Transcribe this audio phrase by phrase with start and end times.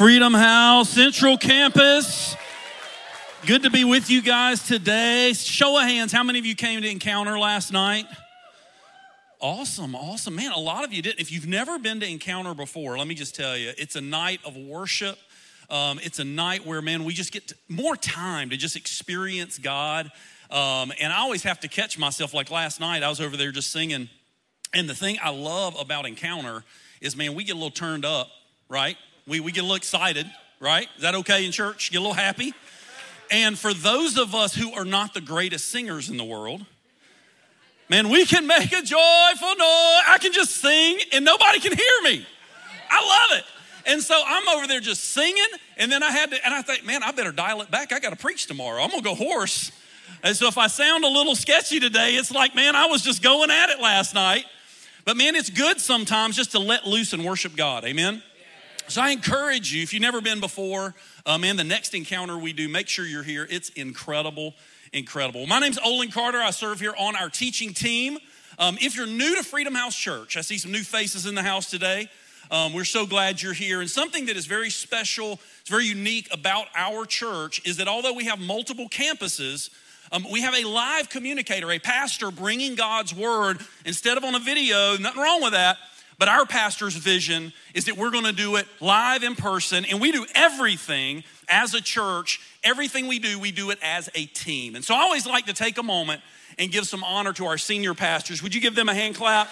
[0.00, 2.34] Freedom House, Central Campus.
[3.44, 5.34] Good to be with you guys today.
[5.34, 8.06] Show of hands, how many of you came to Encounter last night?
[9.40, 10.36] Awesome, awesome.
[10.36, 11.20] Man, a lot of you did.
[11.20, 14.40] If you've never been to Encounter before, let me just tell you, it's a night
[14.46, 15.18] of worship.
[15.68, 20.10] Um, it's a night where, man, we just get more time to just experience God.
[20.50, 22.32] Um, and I always have to catch myself.
[22.32, 24.08] Like last night, I was over there just singing.
[24.72, 26.64] And the thing I love about Encounter
[27.02, 28.30] is, man, we get a little turned up,
[28.70, 28.96] right?
[29.26, 30.88] We, we get a little excited, right?
[30.96, 31.90] Is that okay in church?
[31.90, 32.54] Get a little happy?
[33.30, 36.64] And for those of us who are not the greatest singers in the world,
[37.88, 40.02] man, we can make a joyful noise.
[40.08, 42.26] I can just sing and nobody can hear me.
[42.90, 43.44] I love it.
[43.86, 45.46] And so I'm over there just singing,
[45.78, 47.92] and then I had to, and I think, man, I better dial it back.
[47.92, 48.82] I got to preach tomorrow.
[48.82, 49.72] I'm gonna go hoarse.
[50.22, 53.22] And so if I sound a little sketchy today, it's like, man, I was just
[53.22, 54.44] going at it last night.
[55.04, 57.84] But man, it's good sometimes just to let loose and worship God.
[57.84, 58.22] Amen.
[58.90, 62.52] So I encourage you, if you've never been before, uh, man, the next encounter we
[62.52, 63.46] do, make sure you're here.
[63.48, 64.52] It's incredible,
[64.92, 65.46] incredible.
[65.46, 66.38] My name's Olan Carder.
[66.38, 68.18] I serve here on our teaching team.
[68.58, 71.42] Um, if you're new to Freedom House Church, I see some new faces in the
[71.44, 72.10] house today.
[72.50, 73.80] Um, we're so glad you're here.
[73.80, 78.12] And something that is very special, it's very unique about our church is that although
[78.12, 79.70] we have multiple campuses,
[80.10, 84.40] um, we have a live communicator, a pastor bringing God's word instead of on a
[84.40, 84.96] video.
[84.96, 85.76] Nothing wrong with that.
[86.20, 90.02] But our pastor's vision is that we're going to do it live in person, and
[90.02, 92.40] we do everything as a church.
[92.62, 94.76] Everything we do, we do it as a team.
[94.76, 96.20] And so I always like to take a moment
[96.58, 98.42] and give some honor to our senior pastors.
[98.42, 99.48] Would you give them a hand clap?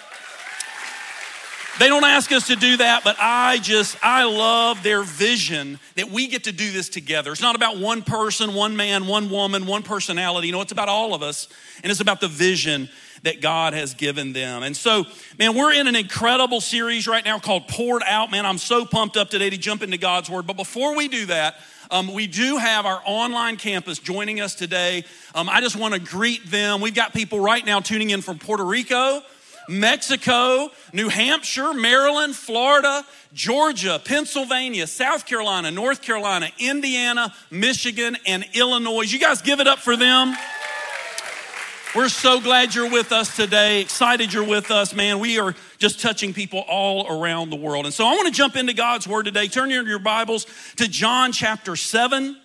[1.79, 6.11] They don't ask us to do that, but I just, I love their vision that
[6.11, 7.31] we get to do this together.
[7.31, 10.47] It's not about one person, one man, one woman, one personality.
[10.47, 11.47] You know, it's about all of us,
[11.81, 12.89] and it's about the vision
[13.23, 14.63] that God has given them.
[14.63, 15.05] And so,
[15.37, 18.29] man, we're in an incredible series right now called Poured Out.
[18.29, 20.45] Man, I'm so pumped up today to jump into God's Word.
[20.45, 21.55] But before we do that,
[21.91, 25.05] um, we do have our online campus joining us today.
[25.33, 26.81] Um, I just want to greet them.
[26.81, 29.21] We've got people right now tuning in from Puerto Rico.
[29.69, 39.03] Mexico, New Hampshire, Maryland, Florida, Georgia, Pennsylvania, South Carolina, North Carolina, Indiana, Michigan, and Illinois.
[39.03, 40.35] You guys give it up for them.
[41.95, 43.81] We're so glad you're with us today.
[43.81, 45.19] Excited you're with us, man.
[45.19, 47.85] We are just touching people all around the world.
[47.85, 49.47] And so I want to jump into God's word today.
[49.47, 52.37] Turn your, your Bibles to John chapter 7.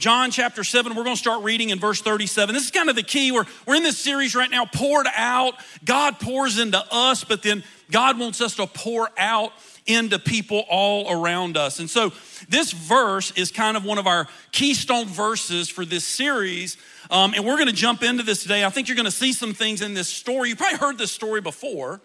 [0.00, 2.54] John chapter 7, we're going to start reading in verse 37.
[2.54, 3.30] This is kind of the key.
[3.30, 5.54] We're, we're in this series right now, poured out.
[5.84, 9.52] God pours into us, but then God wants us to pour out
[9.86, 11.80] into people all around us.
[11.80, 12.12] And so
[12.48, 16.76] this verse is kind of one of our keystone verses for this series
[17.10, 18.64] um, and we're going to jump into this today.
[18.64, 20.50] I think you're going to see some things in this story.
[20.50, 22.00] You probably heard this story before,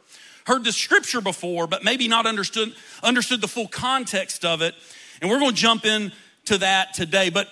[0.48, 2.74] heard the scripture before, but maybe not understood,
[3.04, 4.74] understood the full context of it.
[5.22, 7.30] And we're going to jump into that today.
[7.30, 7.48] But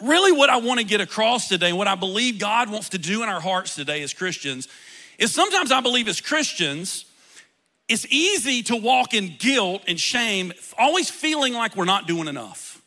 [0.00, 3.22] really, what I want to get across today, what I believe God wants to do
[3.22, 4.68] in our hearts today as Christians,
[5.18, 7.04] is sometimes I believe as Christians,
[7.88, 12.80] it's easy to walk in guilt and shame, always feeling like we're not doing enough.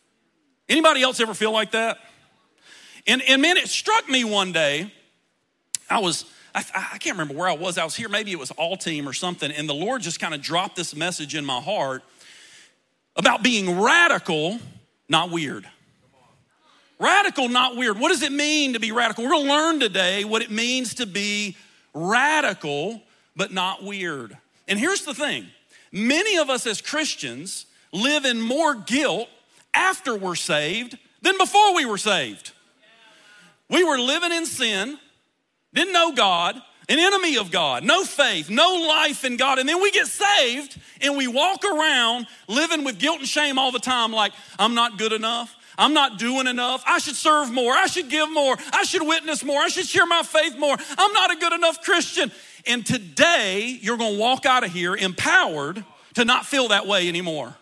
[0.69, 2.00] Anybody else ever feel like that?
[3.06, 4.91] And, and man, it struck me one day.
[5.90, 6.25] I was,
[6.56, 6.63] I,
[6.94, 7.78] I can't remember where I was.
[7.78, 9.51] I was here, maybe it was All Team or something.
[9.51, 12.01] And the Lord just kind of dropped this message in my heart
[13.16, 14.59] about being radical,
[15.10, 15.68] not weird.
[17.00, 18.00] Radical, not weird.
[18.00, 19.24] What does it mean to be radical?
[19.24, 21.57] We're gonna learn today what it means to be
[21.94, 23.01] radical,
[23.36, 24.38] but not weird.
[24.68, 25.48] And here's the thing
[25.92, 29.30] many of us as Christians live in more guilt
[29.74, 32.51] after we're saved than before we were saved.
[33.69, 35.00] We were living in sin,
[35.74, 39.57] didn't know God, an enemy of God, no faith, no life in God.
[39.57, 43.72] And then we get saved and we walk around living with guilt and shame all
[43.72, 45.56] the time like, I'm not good enough.
[45.78, 46.84] I'm not doing enough.
[46.86, 47.74] I should serve more.
[47.74, 48.56] I should give more.
[48.72, 49.62] I should witness more.
[49.62, 50.75] I should share my faith more.
[50.98, 52.31] I'm not a good enough Christian.
[52.66, 55.84] And today, you're going to walk out of here empowered
[56.16, 57.56] to not feel that way anymore.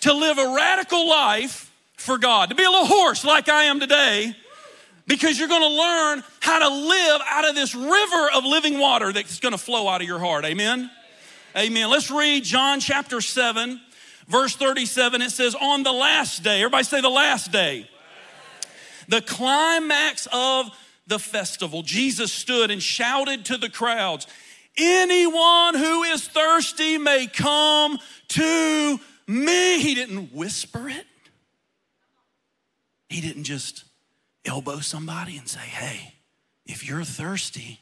[0.00, 3.80] To live a radical life for God, to be a little hoarse like I am
[3.80, 4.34] today,
[5.06, 9.12] because you're going to learn how to live out of this river of living water
[9.12, 10.44] that's going to flow out of your heart.
[10.44, 10.90] Amen?
[11.56, 11.90] Amen.
[11.90, 13.80] Let's read John chapter 7,
[14.28, 15.22] verse 37.
[15.22, 17.88] It says, On the last day, everybody say the last day,
[19.08, 20.70] the climax of
[21.06, 24.26] the festival, Jesus stood and shouted to the crowds,
[24.76, 29.80] Anyone who is thirsty may come to me.
[29.80, 31.06] He didn't whisper it,
[33.08, 33.84] he didn't just
[34.46, 36.14] elbow somebody and say, hey,
[36.64, 37.80] if you're thirsty.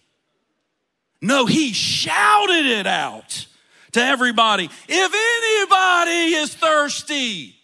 [1.21, 3.47] No, he shouted it out
[3.95, 4.69] to everybody.
[4.89, 7.55] If anybody is thirsty,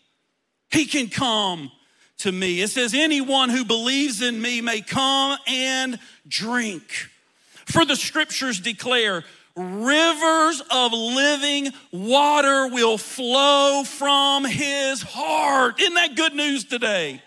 [0.71, 1.73] he can come
[2.19, 2.63] to me.
[2.63, 5.99] It says, Anyone who believes in me may come and
[6.29, 6.85] drink.
[7.67, 9.25] For the scriptures declare,
[9.57, 15.81] rivers of living water will flow from his heart.
[15.81, 17.21] Isn't that good news today?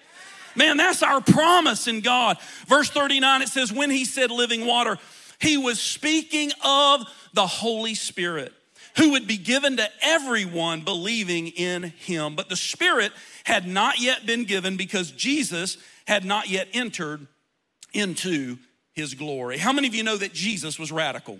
[0.55, 2.37] Man, that's our promise in God.
[2.67, 4.97] Verse 39, it says, When he said living water,
[5.39, 7.03] he was speaking of
[7.33, 8.53] the Holy Spirit
[8.97, 12.35] who would be given to everyone believing in him.
[12.35, 13.11] But the Spirit
[13.43, 17.27] had not yet been given because Jesus had not yet entered
[17.93, 18.57] into
[18.93, 19.57] his glory.
[19.57, 21.39] How many of you know that Jesus was radical?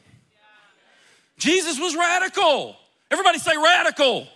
[1.37, 2.75] Jesus was radical.
[3.11, 4.13] Everybody say radical.
[4.13, 4.27] radical.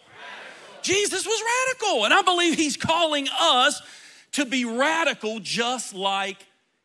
[0.82, 2.06] Jesus was radical.
[2.06, 3.82] And I believe he's calling us
[4.34, 6.38] to be radical just like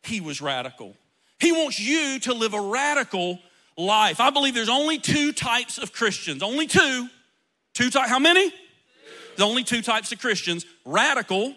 [0.03, 0.97] he was radical.
[1.39, 3.41] He wants you to live a radical
[3.77, 4.21] life.
[4.21, 6.43] I believe there's only two types of Christians.
[6.43, 7.09] Only two.
[7.75, 8.11] Two types.
[8.11, 8.51] How many?
[8.51, 8.57] Two.
[9.37, 11.55] There's only two types of Christians radical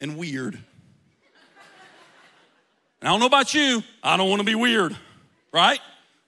[0.00, 0.58] and weird.
[3.00, 4.96] And I don't know about you, I don't want to be weird,
[5.52, 5.78] right?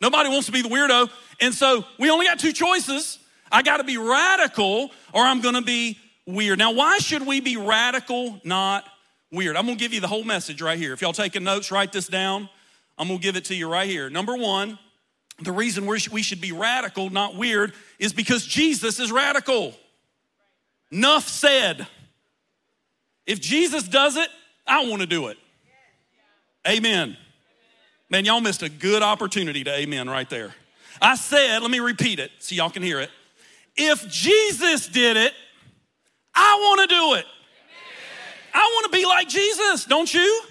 [0.01, 1.11] Nobody wants to be the weirdo.
[1.41, 3.19] And so we only got two choices.
[3.51, 6.59] I got to be radical or I'm going to be weird.
[6.59, 8.85] Now, why should we be radical, not
[9.33, 9.57] weird?
[9.57, 10.93] I'm going to give you the whole message right here.
[10.93, 12.49] If y'all taking notes, write this down.
[12.99, 14.11] I'm going to give it to you right here.
[14.11, 14.79] Number one,
[15.41, 19.75] the reason we should be radical, not weird, is because Jesus is radical.
[20.91, 21.87] Enough said.
[23.27, 24.29] If Jesus does it,
[24.67, 25.37] I want to do it.
[26.67, 27.17] Amen.
[28.11, 30.55] Man, y'all missed a good opportunity to amen right there.
[31.01, 33.11] I said, let me repeat it so y'all can hear it.
[33.77, 35.33] If Jesus did it,
[36.35, 37.27] I want to do it.
[38.55, 40.43] I want to be like Jesus, don't you?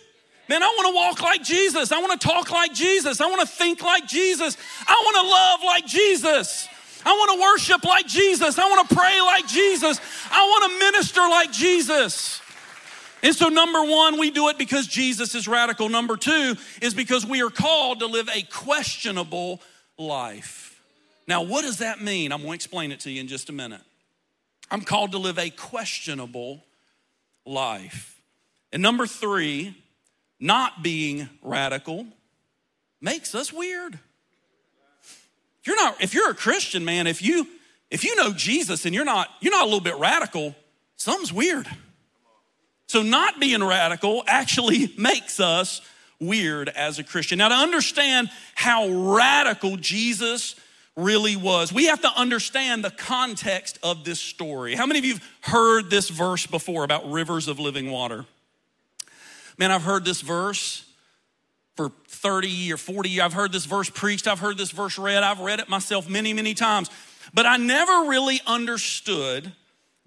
[0.50, 1.92] Man, I want to walk like Jesus.
[1.92, 3.20] I want to talk like Jesus.
[3.20, 4.58] I want to think like Jesus.
[4.88, 6.68] I want to love like Jesus.
[7.06, 8.58] I want to worship like Jesus.
[8.58, 10.00] I want to pray like Jesus.
[10.32, 12.42] I want to minister like Jesus.
[13.24, 15.90] And so, number one, we do it because Jesus is radical.
[15.90, 19.62] Number two is because we are called to live a questionable
[19.98, 20.80] life.
[21.28, 22.32] Now, what does that mean?
[22.32, 23.82] I'm going to explain it to you in just a minute.
[24.70, 26.64] I'm called to live a questionable
[27.46, 28.22] life.
[28.72, 29.76] And number three,
[30.40, 32.06] not being radical
[33.02, 34.00] makes us weird.
[35.62, 37.48] If you're not, if you're a Christian, man, if you
[37.90, 40.56] if you know Jesus and you're not, you're not a little bit radical,
[40.98, 41.68] something's weird.
[42.88, 45.82] So not being radical actually makes us
[46.20, 47.38] weird as a Christian.
[47.38, 50.56] Now, to understand how radical Jesus
[50.96, 54.76] really was, we have to understand the context of this story.
[54.76, 58.26] How many of you have heard this verse before about rivers of living water?
[59.58, 60.86] Man, I've heard this verse
[61.76, 63.24] for 30 or 40 years.
[63.24, 66.34] I've heard this verse preached, I've heard this verse read, I've read it myself many,
[66.34, 66.90] many times.
[67.34, 69.52] But I never really understood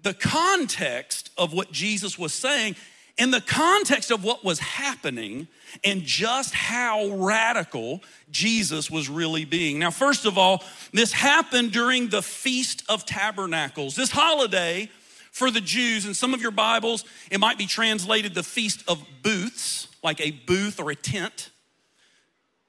[0.01, 2.75] the context of what Jesus was saying
[3.17, 5.47] in the context of what was happening
[5.83, 9.79] and just how radical Jesus was really being.
[9.79, 13.95] Now, first of all, this happened during the Feast of Tabernacles.
[13.95, 14.89] This holiday
[15.31, 16.05] for the Jews.
[16.05, 20.31] In some of your Bibles, it might be translated the Feast of Booths, like a
[20.31, 21.49] booth or a tent.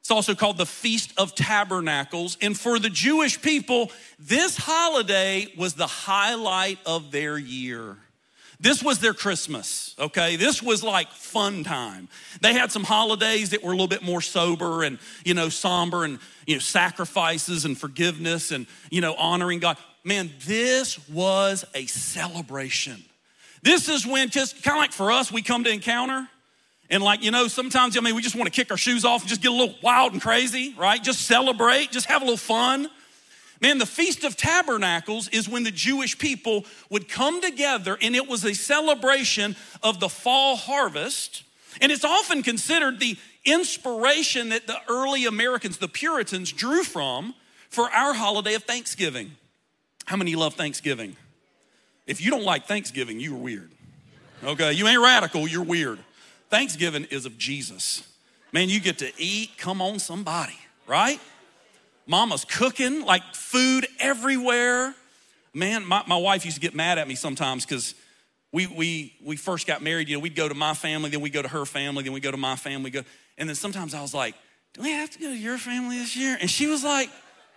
[0.00, 2.36] It's also called the Feast of Tabernacles.
[2.40, 7.98] And for the Jewish people, this holiday was the highlight of their year.
[8.58, 10.36] This was their Christmas, okay?
[10.36, 12.08] This was like fun time.
[12.40, 16.04] They had some holidays that were a little bit more sober and, you know, somber
[16.04, 21.86] and, you know, sacrifices and forgiveness and, you know, honoring God man, this was a
[21.86, 23.02] celebration.
[23.62, 26.28] This is when, just kind of like for us, we come to encounter.
[26.90, 29.22] And like, you know, sometimes, I mean, we just want to kick our shoes off
[29.22, 31.02] and just get a little wild and crazy, right?
[31.02, 32.90] Just celebrate, just have a little fun.
[33.62, 38.28] Man, the Feast of Tabernacles is when the Jewish people would come together and it
[38.28, 41.44] was a celebration of the fall harvest.
[41.80, 47.34] And it's often considered the inspiration that the early Americans, the Puritans, drew from
[47.70, 49.30] for our holiday of Thanksgiving.
[50.12, 51.16] How many love Thanksgiving?
[52.06, 53.70] If you don't like Thanksgiving, you're weird.
[54.44, 55.98] Okay, you ain't radical, you're weird.
[56.50, 58.06] Thanksgiving is of Jesus.
[58.52, 61.18] Man, you get to eat, come on, somebody, right?
[62.06, 64.94] Mama's cooking, like food everywhere.
[65.54, 67.94] Man, my, my wife used to get mad at me sometimes because
[68.52, 71.32] we, we, we first got married, you know, we'd go to my family, then we'd
[71.32, 73.00] go to her family, then we'd go to my family, go,
[73.38, 74.34] and then sometimes I was like,
[74.74, 76.36] do we have to go to your family this year?
[76.38, 77.08] And she was like,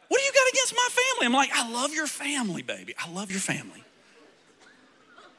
[0.08, 1.26] what do you got against my family?
[1.26, 2.94] I'm like, I love your family, baby.
[2.98, 3.84] I love your family.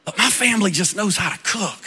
[0.05, 1.83] But my family just knows how to cook.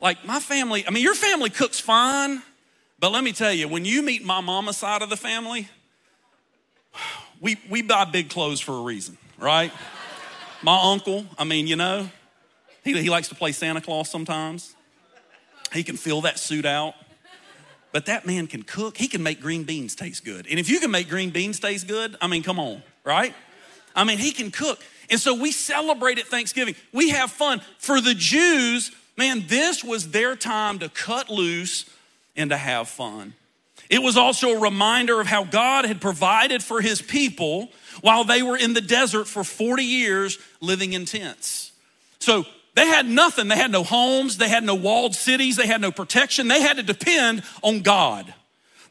[0.00, 2.42] like, my family, I mean, your family cooks fine,
[3.00, 5.68] but let me tell you, when you meet my mama's side of the family,
[7.40, 9.72] we, we buy big clothes for a reason, right?
[10.62, 12.08] My uncle, I mean, you know,
[12.84, 14.74] he, he likes to play Santa Claus sometimes.
[15.72, 16.94] He can fill that suit out.
[17.92, 18.96] But that man can cook.
[18.96, 20.46] He can make green beans taste good.
[20.48, 23.34] And if you can make green beans taste good, I mean, come on, right?
[23.96, 24.80] I mean, he can cook.
[25.10, 26.74] And so we celebrate at Thanksgiving.
[26.92, 27.62] We have fun.
[27.78, 31.86] For the Jews, man, this was their time to cut loose
[32.36, 33.34] and to have fun.
[33.88, 37.70] It was also a reminder of how God had provided for his people
[38.02, 41.72] while they were in the desert for 40 years living in tents.
[42.18, 42.44] So
[42.78, 43.48] they had nothing.
[43.48, 46.46] They had no homes, they had no walled cities, they had no protection.
[46.46, 48.32] They had to depend on God.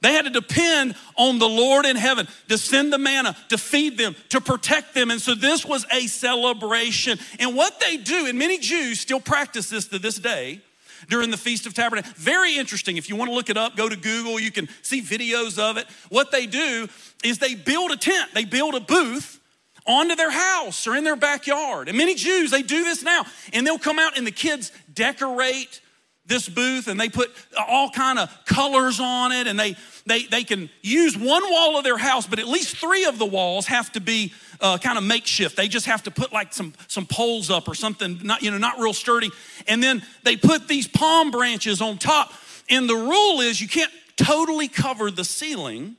[0.02, 3.98] They had to depend on the Lord in heaven to send the manna, to feed
[3.98, 5.10] them, to protect them.
[5.10, 7.18] And so this was a celebration.
[7.40, 10.60] And what they do, and many Jews still practice this to this day,
[11.08, 12.14] during the Feast of Tabernacles.
[12.16, 12.98] Very interesting.
[12.98, 14.38] If you want to look it up, go to Google.
[14.38, 15.88] You can see videos of it.
[16.10, 16.90] What they do
[17.24, 19.37] is they build a tent, they build a booth
[19.88, 21.88] onto their house or in their backyard.
[21.88, 23.26] And many Jews, they do this now.
[23.54, 25.82] And they'll come out and the kids decorate
[26.28, 29.76] this booth and they put all kind of colors on it and they,
[30.06, 33.26] they, they can use one wall of their house but at least three of the
[33.26, 36.74] walls have to be uh, kind of makeshift they just have to put like some,
[36.90, 39.32] some poles up or something not, you know, not real sturdy
[39.68, 42.34] and then they put these palm branches on top
[42.70, 45.96] and the rule is you can't totally cover the ceiling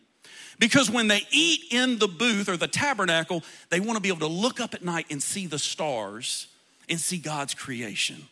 [0.58, 4.20] because when they eat in the booth or the tabernacle they want to be able
[4.20, 6.48] to look up at night and see the stars
[6.88, 8.28] and see god's creation.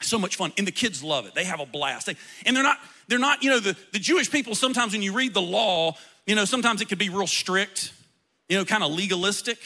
[0.00, 0.52] So much fun.
[0.56, 1.34] And the kids love it.
[1.34, 2.06] They have a blast.
[2.06, 2.14] They,
[2.46, 2.78] and they're not
[3.08, 6.34] they're not you know the, the jewish people sometimes when you read the law you
[6.34, 7.92] know sometimes it could be real strict
[8.48, 9.58] you know kind of legalistic.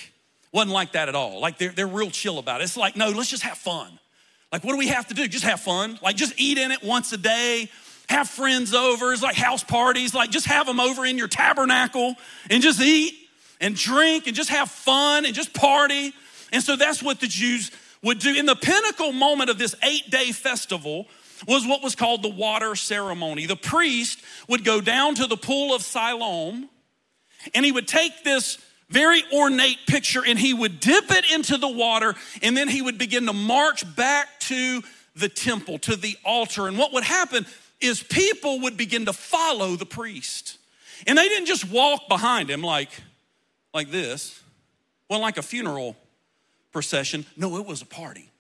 [0.53, 1.41] Wasn't like that at all.
[1.41, 2.65] Like they're, they're real chill about it.
[2.65, 3.99] It's like no let's just have fun.
[4.51, 5.27] Like what do we have to do?
[5.29, 5.99] Just have fun?
[6.03, 7.71] Like just eat in it once a day
[8.13, 12.15] have friends over it's like house parties like just have them over in your tabernacle
[12.51, 13.15] and just eat
[13.61, 16.13] and drink and just have fun and just party
[16.53, 17.71] and so that's what the jews
[18.03, 18.35] would do.
[18.35, 21.07] In the pinnacle moment of this eight day festival
[21.49, 23.47] was what was called the water ceremony.
[23.47, 26.69] The priest would go down to the pool of Siloam
[27.55, 28.59] and he would take this
[28.91, 32.99] very ornate picture and he would dip it into the water and then he would
[32.99, 34.83] begin to march back to
[35.17, 36.69] the temple, to the altar.
[36.69, 37.47] And what would happen
[37.83, 40.59] is people would begin to follow the priest.
[41.07, 42.91] And they didn't just walk behind him like,
[43.75, 44.41] like this,
[45.09, 45.97] well, like a funeral
[46.73, 47.27] procession.
[47.37, 48.31] No, it was a party.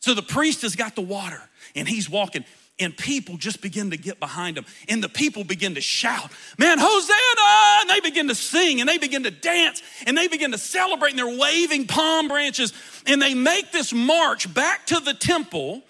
[0.00, 1.42] So the priest has got the water
[1.74, 2.44] and he's walking,
[2.78, 4.66] and people just begin to get behind him.
[4.88, 7.80] And the people begin to shout, Man, Hosanna!
[7.80, 11.10] And they begin to sing and they begin to dance and they begin to celebrate
[11.10, 12.72] and they're waving palm branches
[13.06, 15.82] and they make this march back to the temple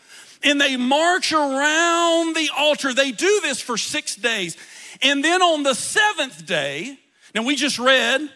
[0.43, 2.93] and they march around the altar.
[2.93, 4.57] They do this for six days.
[5.03, 6.99] And then on the seventh day,
[7.35, 8.31] now we just read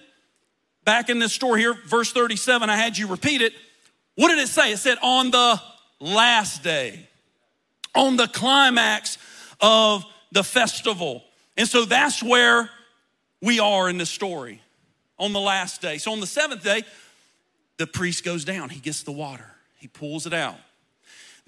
[0.85, 3.53] back in this story here, verse 37, I had you repeat it.
[4.17, 4.73] What did it say?
[4.73, 5.61] It said, on the
[6.01, 7.09] last day,
[7.95, 9.19] on the climax
[9.61, 11.23] of the festival.
[11.57, 12.71] And so that's where
[13.41, 14.61] we are in this story,
[15.19, 15.99] on the last day.
[15.99, 16.83] So on the seventh day,
[17.79, 20.59] the priest goes down, he gets the water, he pulls it out.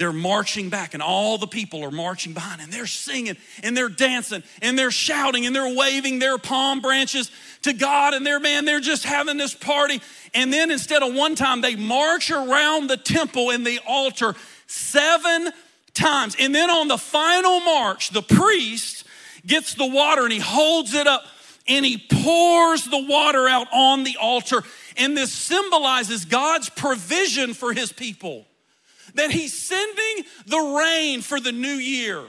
[0.02, 3.88] They're marching back, and all the people are marching behind, and they're singing, and they're
[3.88, 7.30] dancing, and they're shouting, and they're waving their palm branches
[7.62, 10.00] to God, and they're, man, they're just having this party.
[10.34, 14.34] And then instead of one time, they march around the temple and the altar
[14.66, 15.50] seven
[15.94, 16.34] times.
[16.36, 19.04] And then on the final march, the priest
[19.46, 21.22] gets the water and he holds it up
[21.68, 24.64] and he pours the water out on the altar.
[24.96, 28.46] And this symbolizes God's provision for his people
[29.14, 32.22] that He's sending the rain for the new year.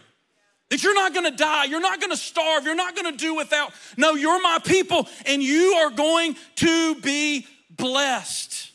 [0.69, 3.73] That you're not gonna die, you're not gonna starve, you're not gonna do without.
[3.95, 8.71] No, you're my people, and you are going to be blessed.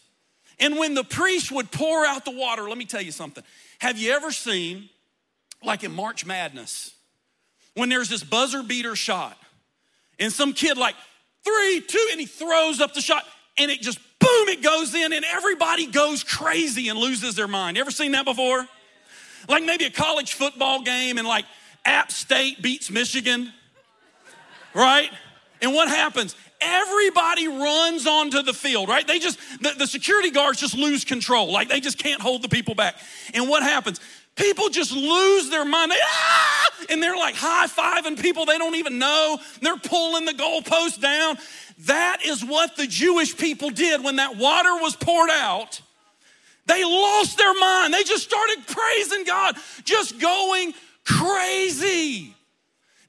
[0.61, 3.45] And when the priest would pour out the water, let me tell you something.
[3.81, 4.88] Have you ever seen,
[5.62, 6.93] like in March Madness,
[7.75, 9.37] when there's this buzzer beater shot,
[10.19, 10.97] and some kid, like,
[11.45, 13.25] three, two, and he throws up the shot,
[13.57, 17.77] and it just boom, it goes in, and everybody goes crazy and loses their mind.
[17.77, 18.67] You ever seen that before?
[19.49, 21.45] Like maybe a college football game and like
[21.85, 23.53] App State beats Michigan,
[24.75, 25.11] right?
[25.63, 26.37] And what happens?
[26.61, 29.07] Everybody runs onto the field, right?
[29.07, 31.53] They just, the, the, security guards just lose control.
[31.53, 32.97] Like they just can't hold the people back.
[33.33, 34.01] And what happens?
[34.38, 35.90] People just lose their mind.
[35.90, 36.71] They, ah!
[36.88, 39.38] And they're like high fiving people they don't even know.
[39.61, 41.37] They're pulling the goalpost down.
[41.87, 45.80] That is what the Jewish people did when that water was poured out.
[46.66, 47.92] They lost their mind.
[47.92, 50.73] They just started praising God, just going
[51.04, 52.35] crazy.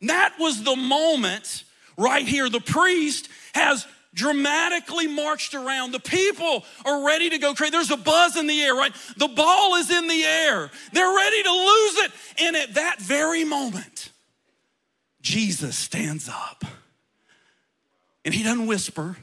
[0.01, 1.63] That was the moment
[1.97, 2.49] right here.
[2.49, 5.91] The priest has dramatically marched around.
[5.91, 7.71] The people are ready to go crazy.
[7.71, 8.93] There's a buzz in the air, right?
[9.17, 10.71] The ball is in the air.
[10.93, 12.11] They're ready to lose it.
[12.41, 14.11] And at that very moment,
[15.21, 16.65] Jesus stands up.
[18.25, 19.17] And he doesn't whisper.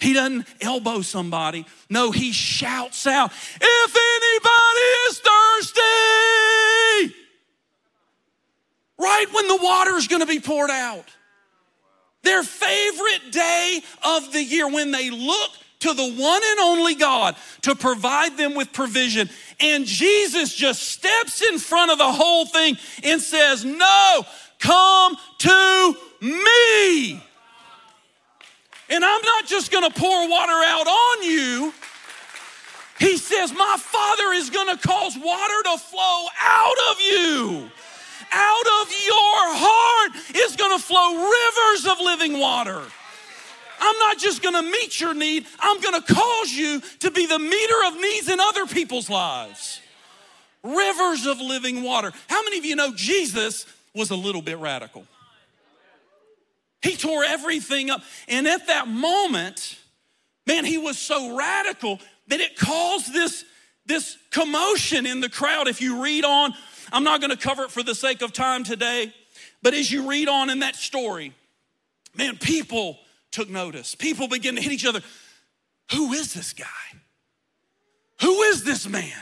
[0.00, 1.66] He doesn't elbow somebody.
[1.90, 7.14] No, he shouts out, If anybody is thirsty,
[8.98, 11.04] right when the water is going to be poured out.
[12.22, 17.36] Their favorite day of the year when they look to the one and only God
[17.62, 19.30] to provide them with provision.
[19.60, 24.26] And Jesus just steps in front of the whole thing and says, No,
[24.58, 27.22] come to me.
[28.90, 31.72] And I'm not just gonna pour water out on you.
[32.98, 37.70] He says, My Father is gonna cause water to flow out of you.
[38.30, 42.82] Out of your heart is gonna flow rivers of living water.
[43.80, 47.84] I'm not just gonna meet your need, I'm gonna cause you to be the meter
[47.86, 49.80] of needs in other people's lives.
[50.62, 52.12] Rivers of living water.
[52.28, 55.06] How many of you know Jesus was a little bit radical?
[56.82, 58.02] He tore everything up.
[58.28, 59.78] And at that moment,
[60.46, 63.44] man, he was so radical that it caused this,
[63.86, 65.66] this commotion in the crowd.
[65.66, 66.54] If you read on,
[66.92, 69.12] I'm not going to cover it for the sake of time today,
[69.62, 71.32] but as you read on in that story,
[72.16, 72.98] man, people
[73.30, 73.94] took notice.
[73.94, 75.00] People began to hit each other.
[75.92, 76.64] Who is this guy?
[78.20, 79.12] Who is this man?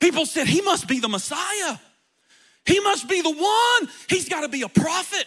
[0.00, 1.78] People said, He must be the Messiah.
[2.64, 3.90] He must be the one.
[4.08, 5.24] He's got to be a prophet.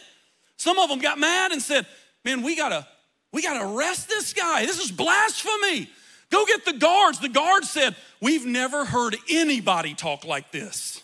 [0.58, 1.88] Some of them got mad and said,
[2.26, 2.86] Man, we gotta,
[3.32, 4.66] we gotta arrest this guy.
[4.66, 5.90] This is blasphemy.
[6.30, 7.20] Go get the guards.
[7.20, 11.04] The guards said, We've never heard anybody talk like this.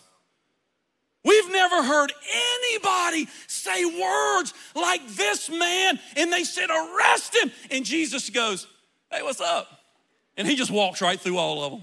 [1.26, 2.12] We've never heard
[2.62, 5.98] anybody say words like this man.
[6.16, 7.50] And they said, Arrest him.
[7.72, 8.68] And Jesus goes,
[9.10, 9.68] Hey, what's up?
[10.36, 11.82] And he just walks right through all of them.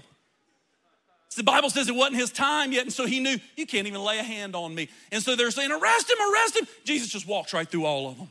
[1.36, 4.00] The Bible says it wasn't his time yet, and so he knew you can't even
[4.00, 4.88] lay a hand on me.
[5.10, 6.66] And so they're saying, Arrest him, arrest him.
[6.84, 8.28] Jesus just walks right through all of them.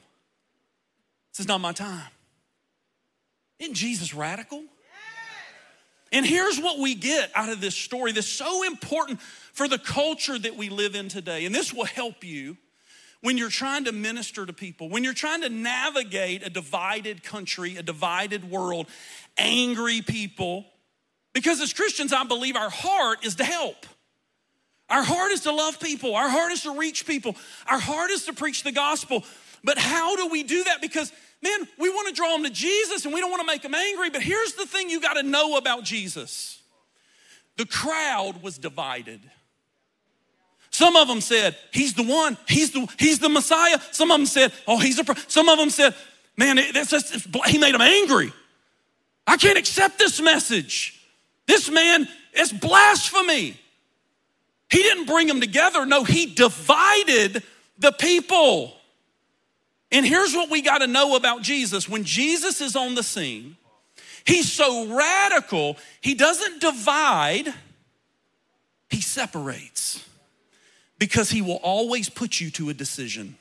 [1.31, 2.09] This is not my time.
[3.59, 4.63] Isn't Jesus radical?
[6.13, 9.19] And here's what we get out of this story that's so important
[9.53, 11.45] for the culture that we live in today.
[11.45, 12.57] And this will help you
[13.21, 17.77] when you're trying to minister to people, when you're trying to navigate a divided country,
[17.77, 18.87] a divided world,
[19.37, 20.65] angry people
[21.33, 23.85] because as Christians, I believe our heart is to help.
[24.89, 26.15] Our heart is to love people.
[26.15, 27.35] Our heart is to reach people.
[27.65, 29.23] Our heart is to preach the gospel.
[29.63, 30.81] But how do we do that?
[30.81, 31.11] Because,
[31.41, 33.73] man, we want to draw them to Jesus and we don't want to make them
[33.73, 34.11] angry.
[34.11, 36.61] But here's the thing you got to know about Jesus
[37.57, 39.21] the crowd was divided.
[40.73, 43.77] Some of them said, He's the one, He's the, he's the Messiah.
[43.91, 45.15] Some of them said, Oh, He's a, pro-.
[45.27, 45.93] some of them said,
[46.35, 48.33] Man, that's just, He made them angry.
[49.27, 50.99] I can't accept this message.
[51.45, 53.55] This man is blasphemy.
[54.69, 55.85] He didn't bring them together.
[55.85, 57.43] No, he divided
[57.77, 58.75] the people.
[59.91, 63.57] And here's what we got to know about Jesus when Jesus is on the scene,
[64.25, 67.53] he's so radical, he doesn't divide,
[68.89, 70.03] he separates
[70.99, 73.35] because he will always put you to a decision.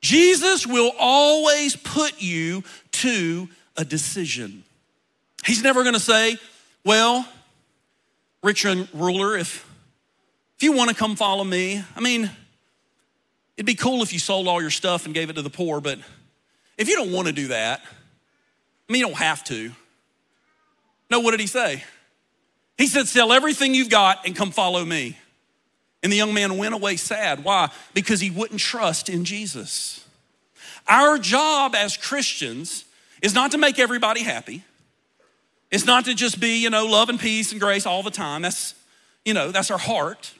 [0.00, 4.64] Jesus will always put you to a decision.
[5.46, 6.36] He's never gonna say,
[6.84, 7.26] Well,
[8.42, 9.66] rich and ruler, if,
[10.56, 12.30] if you wanna come follow me, I mean,
[13.56, 15.80] it'd be cool if you sold all your stuff and gave it to the poor,
[15.80, 15.98] but
[16.76, 17.80] if you don't wanna do that,
[18.88, 19.72] I mean, you don't have to.
[21.10, 21.82] No, what did he say?
[22.76, 25.16] He said, Sell everything you've got and come follow me.
[26.04, 27.42] And the young man went away sad.
[27.42, 27.70] Why?
[27.94, 30.06] Because he wouldn't trust in Jesus.
[30.86, 32.84] Our job as Christians
[33.22, 34.62] is not to make everybody happy.
[35.70, 38.42] It's not to just be, you know, love and peace and grace all the time.
[38.42, 38.74] That's,
[39.24, 40.34] you know, that's our heart.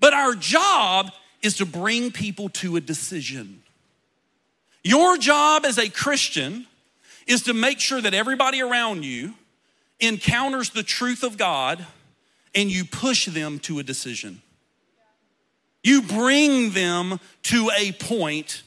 [0.00, 3.62] But our job is to bring people to a decision.
[4.82, 6.66] Your job as a Christian
[7.28, 9.34] is to make sure that everybody around you
[10.00, 11.86] encounters the truth of God
[12.56, 14.42] and you push them to a decision.
[15.82, 18.62] You bring them to a point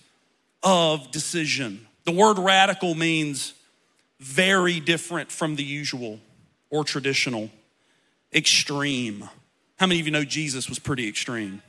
[0.63, 1.85] of decision.
[2.05, 3.53] The word radical means
[4.19, 6.19] very different from the usual
[6.69, 7.49] or traditional,
[8.33, 9.29] extreme.
[9.77, 11.61] How many of you know Jesus was pretty extreme?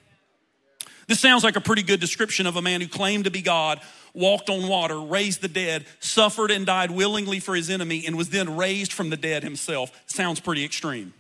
[1.07, 3.81] This sounds like a pretty good description of a man who claimed to be God,
[4.15, 8.31] walked on water, raised the dead, suffered and died willingly for his enemy, and was
[8.31, 9.91] then raised from the dead himself.
[10.07, 11.13] Sounds pretty extreme.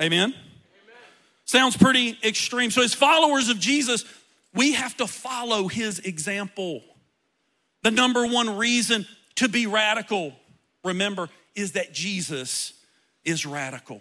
[0.00, 0.34] Amen?
[1.50, 2.70] Sounds pretty extreme.
[2.70, 4.04] So, as followers of Jesus,
[4.54, 6.80] we have to follow his example.
[7.82, 10.32] The number one reason to be radical,
[10.84, 12.72] remember, is that Jesus
[13.24, 14.00] is radical.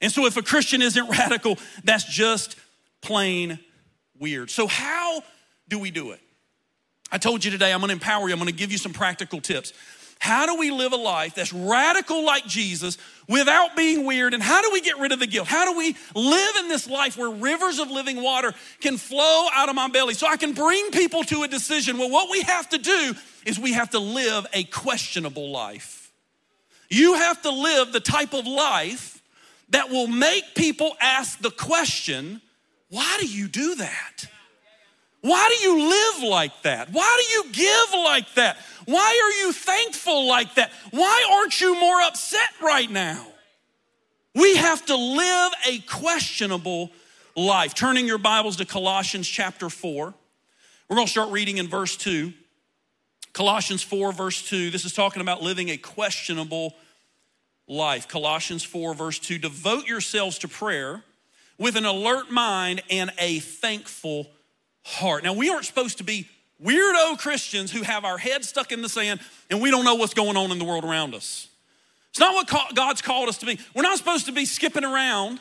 [0.00, 2.56] And so if a Christian isn't radical, that's just
[3.02, 3.58] plain
[4.18, 4.48] weird.
[4.48, 5.22] So, how
[5.68, 6.20] do we do it?
[7.12, 9.74] I told you today I'm gonna empower you, I'm gonna give you some practical tips.
[10.18, 14.34] How do we live a life that's radical like Jesus without being weird?
[14.34, 15.46] And how do we get rid of the guilt?
[15.46, 19.68] How do we live in this life where rivers of living water can flow out
[19.68, 21.98] of my belly so I can bring people to a decision?
[21.98, 23.14] Well, what we have to do
[23.46, 26.10] is we have to live a questionable life.
[26.90, 29.22] You have to live the type of life
[29.70, 32.40] that will make people ask the question,
[32.88, 34.26] why do you do that?
[35.20, 36.90] Why do you live like that?
[36.90, 38.58] Why do you give like that?
[38.84, 40.70] Why are you thankful like that?
[40.90, 43.26] Why aren't you more upset right now?
[44.34, 46.92] We have to live a questionable
[47.34, 47.74] life.
[47.74, 50.14] Turning your Bibles to Colossians chapter 4.
[50.88, 52.32] We're going to start reading in verse 2.
[53.32, 54.70] Colossians 4, verse 2.
[54.70, 56.76] This is talking about living a questionable
[57.66, 58.08] life.
[58.08, 59.38] Colossians 4, verse 2.
[59.38, 61.02] Devote yourselves to prayer
[61.58, 64.30] with an alert mind and a thankful
[64.88, 65.24] heart.
[65.24, 66.28] Now, we aren't supposed to be
[66.64, 69.20] weirdo Christians who have our heads stuck in the sand
[69.50, 71.48] and we don't know what's going on in the world around us.
[72.10, 73.58] It's not what God's called us to be.
[73.74, 75.40] We're not supposed to be skipping around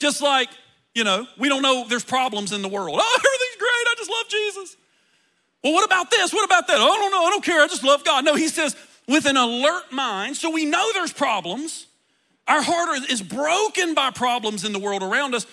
[0.00, 0.48] just like,
[0.94, 2.98] you know, we don't know there's problems in the world.
[3.00, 3.70] Oh, everything's great.
[3.70, 4.76] I just love Jesus.
[5.62, 6.32] Well, what about this?
[6.32, 6.76] What about that?
[6.78, 7.24] Oh, I don't know.
[7.24, 7.62] I don't care.
[7.62, 8.24] I just love God.
[8.24, 8.76] No, he says,
[9.08, 11.86] with an alert mind, so we know there's problems.
[12.46, 15.46] Our heart is broken by problems in the world around us,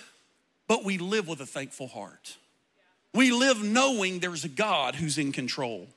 [0.67, 2.37] but we live with a thankful heart.
[3.13, 5.87] We live knowing there's a God who's in control.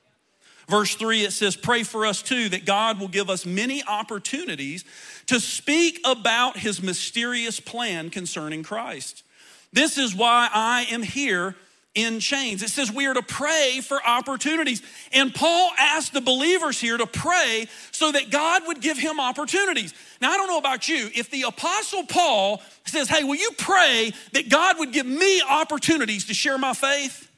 [0.67, 4.83] Verse 3, it says, Pray for us too, that God will give us many opportunities
[5.27, 9.23] to speak about his mysterious plan concerning Christ.
[9.71, 11.55] This is why I am here
[11.95, 12.61] in chains.
[12.61, 14.81] It says we are to pray for opportunities.
[15.13, 19.93] And Paul asked the believers here to pray so that God would give him opportunities.
[20.21, 21.09] Now, I don't know about you.
[21.15, 26.25] If the Apostle Paul says, Hey, will you pray that God would give me opportunities
[26.25, 27.31] to share my faith?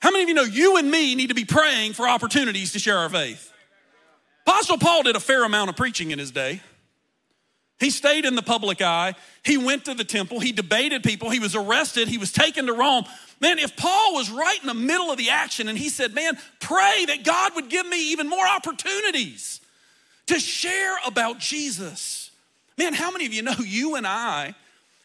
[0.00, 2.80] How many of you know you and me need to be praying for opportunities to
[2.80, 3.52] share our faith?
[4.44, 6.60] Apostle Paul did a fair amount of preaching in his day.
[7.82, 9.14] He stayed in the public eye.
[9.44, 10.38] He went to the temple.
[10.38, 11.30] He debated people.
[11.30, 12.06] He was arrested.
[12.06, 13.04] He was taken to Rome.
[13.42, 16.38] Man, if Paul was right in the middle of the action and he said, Man,
[16.60, 19.60] pray that God would give me even more opportunities
[20.26, 22.30] to share about Jesus.
[22.78, 24.54] Man, how many of you know you and I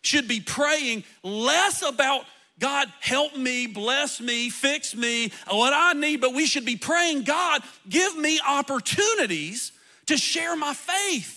[0.03, 2.25] should be praying less about
[2.59, 7.23] God, help me, bless me, fix me, what I need, but we should be praying,
[7.23, 9.71] God, give me opportunities
[10.07, 11.36] to share my faith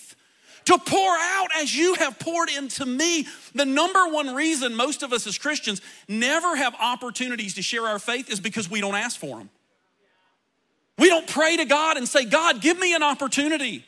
[0.65, 3.27] to pour out as you have poured into me.
[3.55, 7.99] The number one reason most of us as Christians never have opportunities to share our
[7.99, 9.49] faith is because we don't ask for them.
[10.97, 13.85] We don't pray to God and say, God, give me an opportunity.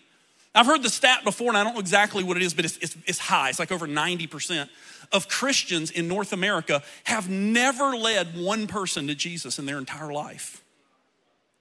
[0.56, 2.78] I've heard the stat before, and I don't know exactly what it is, but it's,
[2.78, 3.50] it's, it's high.
[3.50, 4.70] It's like over 90%
[5.12, 10.12] of Christians in North America have never led one person to Jesus in their entire
[10.12, 10.64] life.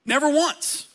[0.04, 0.88] Never once.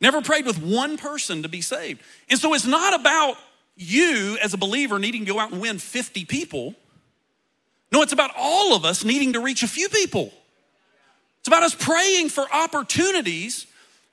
[0.00, 2.02] Never prayed with one person to be saved.
[2.28, 3.36] And so it's not about
[3.76, 6.74] you as a believer needing to go out and win 50 people.
[7.92, 10.32] No, it's about all of us needing to reach a few people.
[11.38, 13.66] It's about us praying for opportunities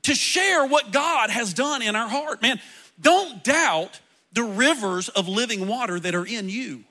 [0.03, 2.41] to share what God has done in our heart.
[2.41, 2.59] Man,
[3.01, 3.99] don't doubt
[4.33, 6.83] the rivers of living water that are in you.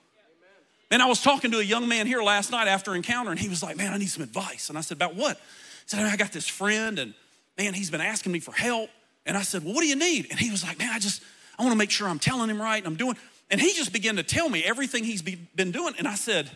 [0.90, 3.48] And I was talking to a young man here last night after encounter, and he
[3.48, 4.68] was like, Man, I need some advice.
[4.68, 5.36] And I said, About what?
[5.38, 5.42] He
[5.86, 7.14] said, I got this friend, and
[7.56, 8.90] man, he's been asking me for help.
[9.24, 10.26] And I said, Well, what do you need?
[10.30, 11.22] And he was like, Man, I just,
[11.62, 13.16] I want to make sure I'm telling him right and I'm doing.
[13.48, 15.94] And he just began to tell me everything he's been doing.
[15.96, 16.50] And I said,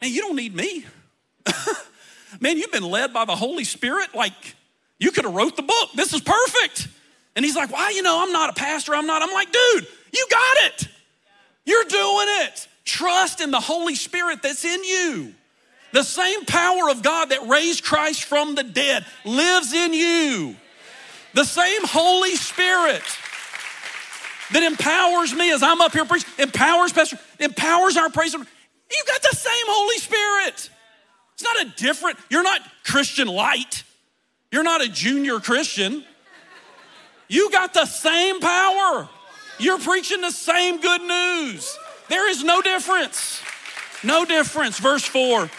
[0.00, 0.86] Man, you don't need me.
[2.40, 4.14] Man, you've been led by the Holy Spirit.
[4.14, 4.32] Like,
[4.98, 5.90] you could have wrote the book.
[5.94, 6.88] This is perfect.
[7.36, 8.94] And he's like, Why, you know, I'm not a pastor.
[8.94, 9.20] I'm not.
[9.20, 10.88] I'm like, Dude, you got it.
[11.66, 12.68] You're doing it.
[12.86, 15.34] Trust in the Holy Spirit that's in you.
[15.92, 20.56] The same power of God that raised Christ from the dead lives in you.
[21.34, 23.02] The same Holy Spirit
[24.52, 28.32] that empowers me as I'm up here preaching, empowers Pastor, empowers our praise.
[28.34, 30.70] You've got the same Holy Spirit.
[31.34, 33.84] It's not a different, you're not Christian light.
[34.50, 36.04] You're not a junior Christian.
[37.28, 39.08] You got the same power.
[39.58, 41.76] You're preaching the same good news.
[42.08, 43.42] There is no difference.
[44.02, 44.78] No difference.
[44.78, 45.50] Verse 4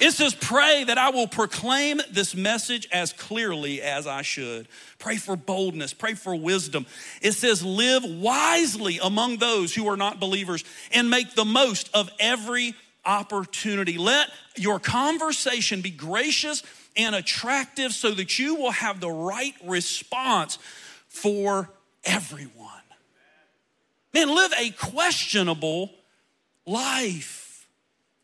[0.00, 4.66] it says, Pray that I will proclaim this message as clearly as I should.
[4.98, 6.86] Pray for boldness, pray for wisdom.
[7.20, 12.10] It says, Live wisely among those who are not believers and make the most of
[12.18, 13.98] every opportunity.
[13.98, 16.62] Let your conversation be gracious
[16.96, 20.58] and attractive so that you will have the right response
[21.08, 21.70] for
[22.04, 22.68] everyone.
[24.12, 25.90] Man, live a questionable
[26.66, 27.68] life.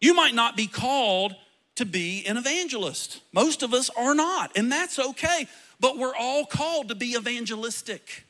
[0.00, 1.34] You might not be called
[1.76, 3.20] to be an evangelist.
[3.32, 5.46] Most of us are not, and that's okay.
[5.78, 8.24] But we're all called to be evangelistic.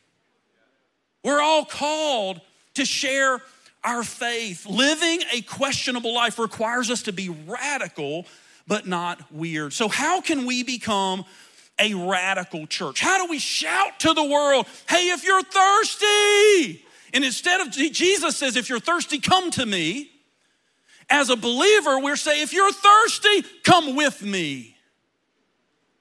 [1.25, 2.41] We're all called
[2.75, 3.41] to share
[3.85, 4.67] our faith.
[4.67, 8.27] Living a questionable life requires us to be radical,
[8.67, 9.73] but not weird.
[9.73, 11.25] So, how can we become
[11.79, 13.01] a radical church?
[13.01, 16.85] How do we shout to the world, hey, if you're thirsty?
[17.13, 20.11] And instead of Jesus says, if you're thirsty, come to me.
[21.09, 24.77] As a believer, we're saying, if you're thirsty, come with me.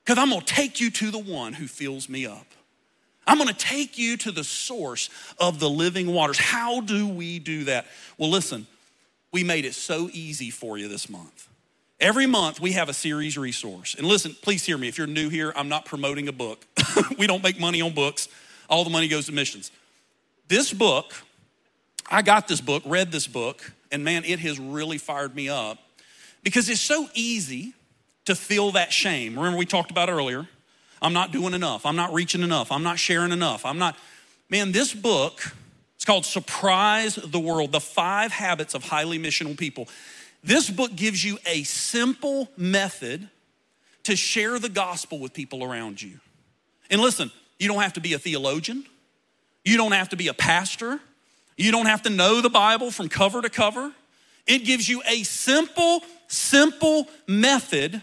[0.03, 2.45] Because I'm gonna take you to the one who fills me up.
[3.27, 6.37] I'm gonna take you to the source of the living waters.
[6.37, 7.87] How do we do that?
[8.17, 8.67] Well, listen,
[9.31, 11.49] we made it so easy for you this month.
[11.99, 13.95] Every month we have a series resource.
[13.95, 14.87] And listen, please hear me.
[14.87, 16.65] If you're new here, I'm not promoting a book.
[17.17, 18.27] we don't make money on books,
[18.69, 19.71] all the money goes to missions.
[20.47, 21.13] This book,
[22.09, 25.77] I got this book, read this book, and man, it has really fired me up
[26.43, 27.73] because it's so easy
[28.25, 29.35] to feel that shame.
[29.35, 30.47] Remember, we talked about earlier
[31.01, 31.85] I'm not doing enough.
[31.85, 32.71] I'm not reaching enough.
[32.71, 33.65] I'm not sharing enough.
[33.65, 33.97] I'm not.
[34.49, 35.53] Man, this book,
[35.95, 39.87] it's called Surprise the World The Five Habits of Highly Missional People.
[40.43, 43.29] This book gives you a simple method
[44.03, 46.19] to share the gospel with people around you.
[46.89, 48.85] And listen, you don't have to be a theologian,
[49.63, 50.99] you don't have to be a pastor,
[51.57, 53.91] you don't have to know the Bible from cover to cover.
[54.45, 58.01] It gives you a simple, simple method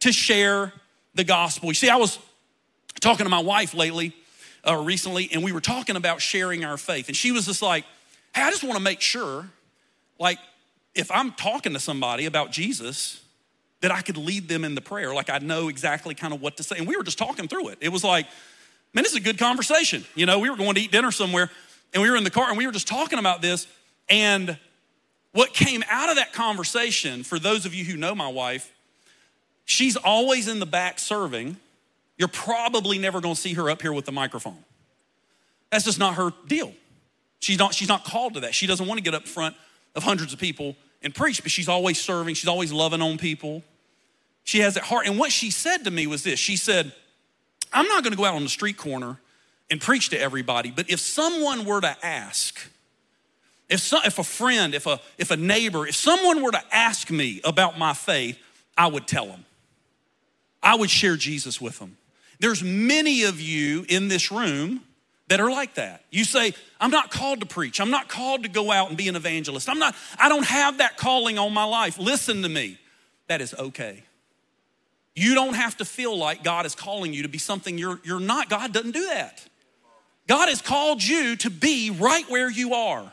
[0.00, 0.72] to share
[1.14, 1.68] the gospel.
[1.68, 2.18] You see, I was
[3.00, 4.14] talking to my wife lately,
[4.66, 7.08] uh, recently, and we were talking about sharing our faith.
[7.08, 7.84] And she was just like,
[8.34, 9.48] hey, I just want to make sure,
[10.18, 10.38] like,
[10.94, 13.22] if I'm talking to somebody about Jesus,
[13.80, 15.14] that I could lead them in the prayer.
[15.14, 16.76] Like, I know exactly kind of what to say.
[16.76, 17.78] And we were just talking through it.
[17.80, 18.26] It was like,
[18.92, 20.04] man, this is a good conversation.
[20.14, 21.50] You know, we were going to eat dinner somewhere,
[21.92, 23.66] and we were in the car, and we were just talking about this.
[24.08, 24.58] And
[25.32, 28.72] what came out of that conversation, for those of you who know my wife,
[29.64, 31.56] she's always in the back serving.
[32.18, 34.58] You're probably never going to see her up here with the microphone.
[35.70, 36.74] That's just not her deal.
[37.38, 38.54] She's not, she's not called to that.
[38.54, 39.56] She doesn't want to get up front
[39.94, 42.34] of hundreds of people and preach, but she's always serving.
[42.34, 43.62] She's always loving on people.
[44.44, 45.06] She has that heart.
[45.06, 46.92] And what she said to me was this She said,
[47.72, 49.18] I'm not going to go out on the street corner
[49.70, 52.58] and preach to everybody, but if someone were to ask,
[53.68, 57.10] if, some, if a friend, if a, if a neighbor, if someone were to ask
[57.10, 58.38] me about my faith,
[58.76, 59.44] I would tell them.
[60.62, 61.96] I would share Jesus with them.
[62.40, 64.82] There's many of you in this room
[65.28, 66.02] that are like that.
[66.10, 67.80] You say, I'm not called to preach.
[67.80, 69.68] I'm not called to go out and be an evangelist.
[69.68, 71.98] I'm not, I don't have that calling on my life.
[71.98, 72.78] Listen to me.
[73.28, 74.02] That is okay.
[75.14, 78.20] You don't have to feel like God is calling you to be something you're, you're
[78.20, 78.48] not.
[78.48, 79.46] God doesn't do that.
[80.30, 83.12] God has called you to be right where you are.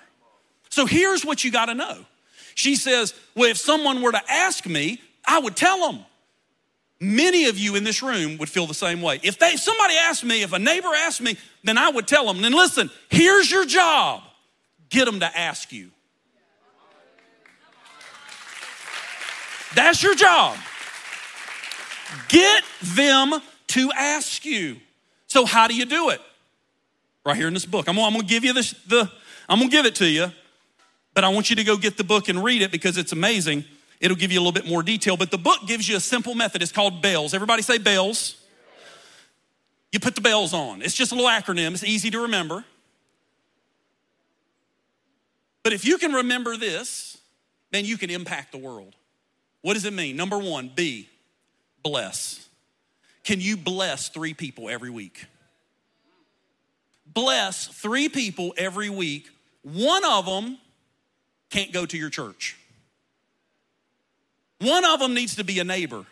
[0.69, 2.05] So here's what you got to know.
[2.53, 6.05] She says, Well, if someone were to ask me, I would tell them.
[6.99, 9.19] Many of you in this room would feel the same way.
[9.23, 12.27] If, they, if somebody asked me, if a neighbor asked me, then I would tell
[12.27, 14.21] them, then listen, here's your job
[14.89, 15.89] get them to ask you.
[19.73, 20.55] That's your job.
[22.27, 23.33] Get them
[23.69, 24.77] to ask you.
[25.25, 26.21] So, how do you do it?
[27.27, 27.89] Right here in this book.
[27.89, 29.11] I'm, I'm gonna give you this, the,
[29.49, 30.31] I'm gonna give it to you,
[31.13, 33.65] but I want you to go get the book and read it because it's amazing.
[33.99, 36.35] It'll give you a little bit more detail, but the book gives you a simple
[36.35, 36.61] method.
[36.61, 37.33] It's called BELLS.
[37.33, 38.41] Everybody say BELLS.
[39.91, 40.81] You put the bells on.
[40.81, 42.63] It's just a little acronym, it's easy to remember.
[45.63, 47.17] But if you can remember this,
[47.71, 48.95] then you can impact the world.
[49.63, 50.15] What does it mean?
[50.15, 51.09] Number one, B,
[51.83, 52.47] bless.
[53.25, 55.25] Can you bless three people every week?
[57.13, 59.29] Bless three people every week.
[59.63, 60.57] One of them
[61.49, 62.57] can't go to your church.
[64.59, 66.05] One of them needs to be a neighbor,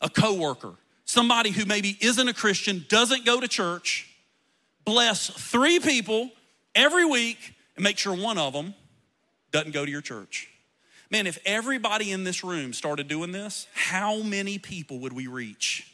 [0.00, 4.08] a coworker, somebody who maybe isn't a Christian, doesn't go to church.
[4.84, 6.30] Bless three people
[6.74, 8.74] every week and make sure one of them
[9.52, 10.48] doesn't go to your church.
[11.10, 15.86] Man, if everybody in this room started doing this, how many people would we reach?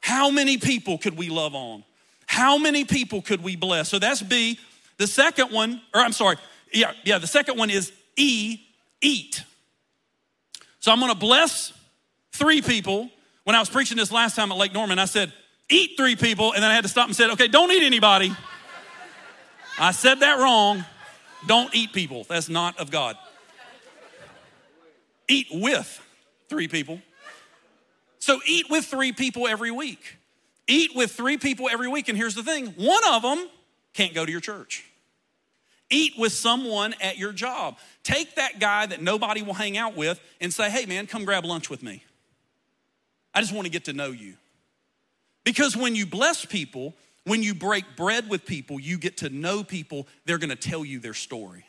[0.00, 1.84] How many people could we love on?
[2.26, 3.88] How many people could we bless?
[3.88, 4.58] So that's B.
[4.98, 6.36] The second one, or I'm sorry,
[6.72, 8.58] yeah, yeah, the second one is E,
[9.00, 9.42] eat.
[10.80, 11.72] So I'm gonna bless
[12.32, 13.10] three people.
[13.44, 15.32] When I was preaching this last time at Lake Norman, I said,
[15.68, 18.34] eat three people, and then I had to stop and said, okay, don't eat anybody.
[19.78, 20.84] I said that wrong.
[21.46, 22.24] Don't eat people.
[22.28, 23.16] That's not of God.
[25.28, 26.00] Eat with
[26.48, 27.00] three people.
[28.18, 30.15] So eat with three people every week.
[30.68, 32.08] Eat with three people every week.
[32.08, 33.48] And here's the thing one of them
[33.94, 34.84] can't go to your church.
[35.88, 37.78] Eat with someone at your job.
[38.02, 41.44] Take that guy that nobody will hang out with and say, hey, man, come grab
[41.44, 42.02] lunch with me.
[43.32, 44.34] I just want to get to know you.
[45.44, 49.62] Because when you bless people, when you break bread with people, you get to know
[49.62, 51.64] people, they're gonna tell you their story.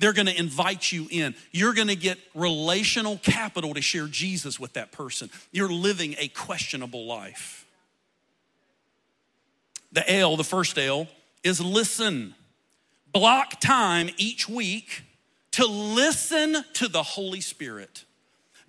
[0.00, 1.36] They're gonna invite you in.
[1.52, 5.30] You're gonna get relational capital to share Jesus with that person.
[5.52, 7.66] You're living a questionable life.
[9.92, 11.08] The L, the first L,
[11.42, 12.34] is listen.
[13.12, 15.02] Block time each week
[15.52, 18.04] to listen to the Holy Spirit.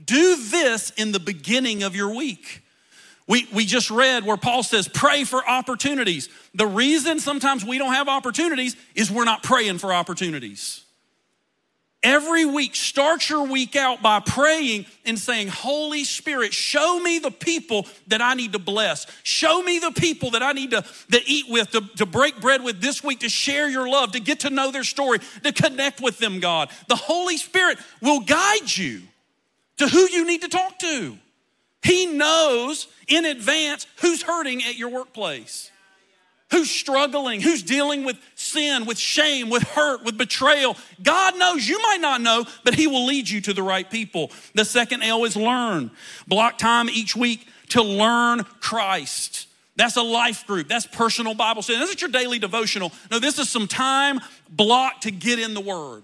[0.03, 2.63] Do this in the beginning of your week.
[3.27, 6.29] We, we just read where Paul says, pray for opportunities.
[6.55, 10.83] The reason sometimes we don't have opportunities is we're not praying for opportunities.
[12.01, 17.31] Every week, start your week out by praying and saying, Holy Spirit, show me the
[17.31, 19.05] people that I need to bless.
[19.23, 22.63] Show me the people that I need to, to eat with, to, to break bread
[22.63, 25.99] with this week, to share your love, to get to know their story, to connect
[25.99, 26.69] with them, God.
[26.87, 29.01] The Holy Spirit will guide you
[29.77, 31.17] to who you need to talk to.
[31.83, 35.69] He knows in advance who's hurting at your workplace,
[36.51, 40.75] who's struggling, who's dealing with sin, with shame, with hurt, with betrayal.
[41.01, 41.67] God knows.
[41.67, 44.31] You might not know, but He will lead you to the right people.
[44.55, 45.91] The second L is learn.
[46.27, 49.47] Block time each week to learn Christ.
[49.75, 50.67] That's a life group.
[50.67, 51.79] That's personal Bible study.
[51.79, 52.91] This is your daily devotional.
[53.09, 56.03] No, this is some time blocked to get in the Word.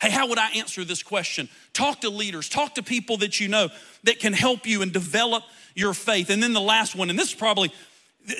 [0.00, 1.48] Hey, how would I answer this question?
[1.72, 3.70] Talk to leaders, talk to people that you know
[4.04, 5.42] that can help you and develop
[5.74, 6.30] your faith.
[6.30, 7.72] And then the last one, and this is probably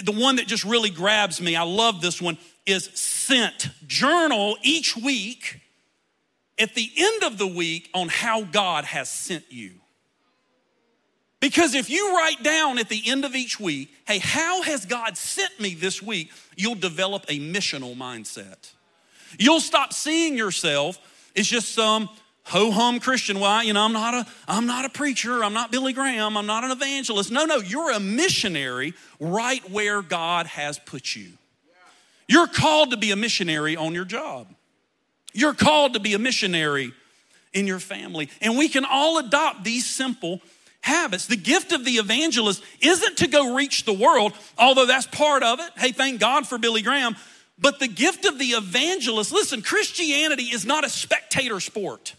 [0.03, 3.68] the one that just really grabs me, I love this one, is sent.
[3.87, 5.61] Journal each week
[6.59, 9.72] at the end of the week on how God has sent you.
[11.40, 15.16] Because if you write down at the end of each week, hey, how has God
[15.16, 16.33] sent me this week?
[16.57, 18.72] You'll develop a missional mindset.
[19.38, 20.99] You'll stop seeing yourself
[21.37, 22.09] as just some
[22.46, 23.40] ho hum Christian.
[23.40, 23.62] Why?
[23.62, 25.42] You know, I'm not a I'm not a preacher.
[25.42, 26.37] I'm not Billy Graham.
[26.37, 27.30] I'm not an evangelist.
[27.30, 31.32] No, no, you're a missionary right where God has put you.
[32.28, 34.48] You're called to be a missionary on your job.
[35.32, 36.92] You're called to be a missionary
[37.52, 38.30] in your family.
[38.40, 40.40] And we can all adopt these simple
[40.80, 41.26] habits.
[41.26, 45.61] The gift of the evangelist isn't to go reach the world, although that's part of
[45.61, 45.70] it.
[45.76, 47.16] Hey, thank God for Billy Graham.
[47.59, 52.14] But the gift of the evangelist, listen, Christianity is not a spectator sport.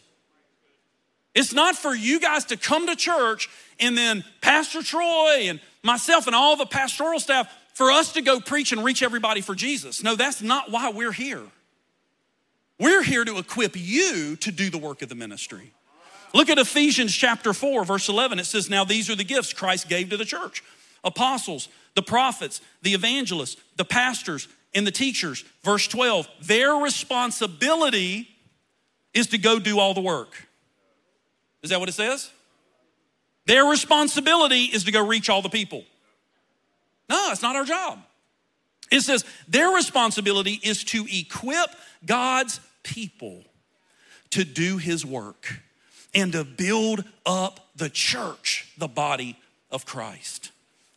[1.38, 3.47] It's not for you guys to come to church
[3.80, 8.39] and then Pastor Troy and myself and all the pastoral staff for us to go
[8.39, 10.02] preach and reach everybody for Jesus.
[10.02, 11.43] No, that's not why we're here.
[12.80, 15.73] We're here to equip you to do the work of the ministry.
[16.34, 18.39] Look at Ephesians chapter 4, verse 11.
[18.39, 20.63] It says, Now these are the gifts Christ gave to the church
[21.04, 25.45] apostles, the prophets, the evangelists, the pastors, and the teachers.
[25.62, 28.28] Verse 12, their responsibility
[29.13, 30.46] is to go do all the work.
[31.63, 32.31] Is that what it says?
[33.45, 35.83] Their responsibility is to go reach all the people.
[37.09, 37.99] No, it's not our job.
[38.91, 41.69] It says their responsibility is to equip
[42.05, 43.43] God's people
[44.31, 45.61] to do his work
[46.13, 49.37] and to build up the church, the body
[49.71, 50.51] of Christ.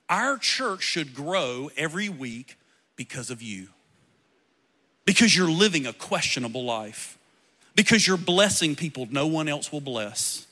[0.08, 2.56] Our church should grow every week
[2.96, 3.68] because of you.
[5.04, 7.16] Because you're living a questionable life.
[7.76, 10.46] Because you're blessing people no one else will bless.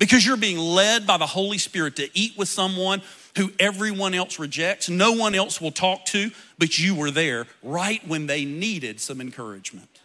[0.00, 3.02] Because you're being led by the Holy Spirit to eat with someone
[3.36, 8.04] who everyone else rejects, no one else will talk to, but you were there right
[8.08, 10.00] when they needed some encouragement.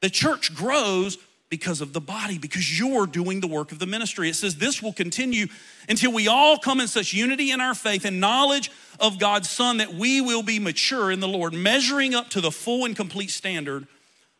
[0.00, 1.18] The church grows
[1.50, 4.30] because of the body, because you're doing the work of the ministry.
[4.30, 5.46] It says this will continue
[5.90, 9.76] until we all come in such unity in our faith and knowledge of God's Son
[9.76, 13.30] that we will be mature in the Lord, measuring up to the full and complete
[13.30, 13.86] standard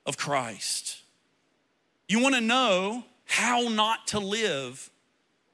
[0.07, 1.03] of Christ.
[2.09, 4.91] You want to know how not to live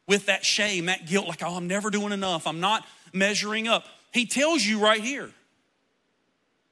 [0.06, 3.84] with that shame, that guilt, like, oh, I'm never doing enough, I'm not measuring up.
[4.12, 5.30] He tells you right here.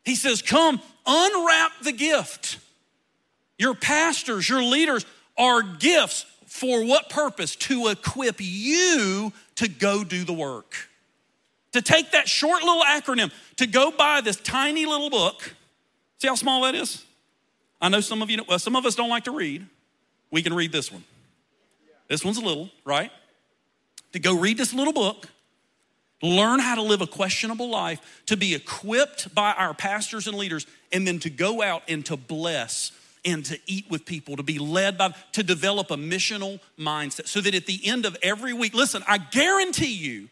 [0.04, 2.58] He says, Come, unwrap the gift
[3.60, 5.04] your pastors, your leaders
[5.36, 7.54] are gifts for what purpose?
[7.56, 10.88] To equip you to go do the work.
[11.72, 15.54] To take that short little acronym, to go buy this tiny little book.
[16.16, 17.04] See how small that is?
[17.82, 19.66] I know some of you, well, some of us don't like to read.
[20.30, 21.04] We can read this one.
[22.08, 23.10] This one's a little, right?
[24.12, 25.28] To go read this little book,
[26.22, 30.66] learn how to live a questionable life, to be equipped by our pastors and leaders,
[30.92, 32.92] and then to go out and to bless
[33.24, 37.40] and to eat with people, to be led by, to develop a missional mindset so
[37.40, 40.28] that at the end of every week, listen, I guarantee you,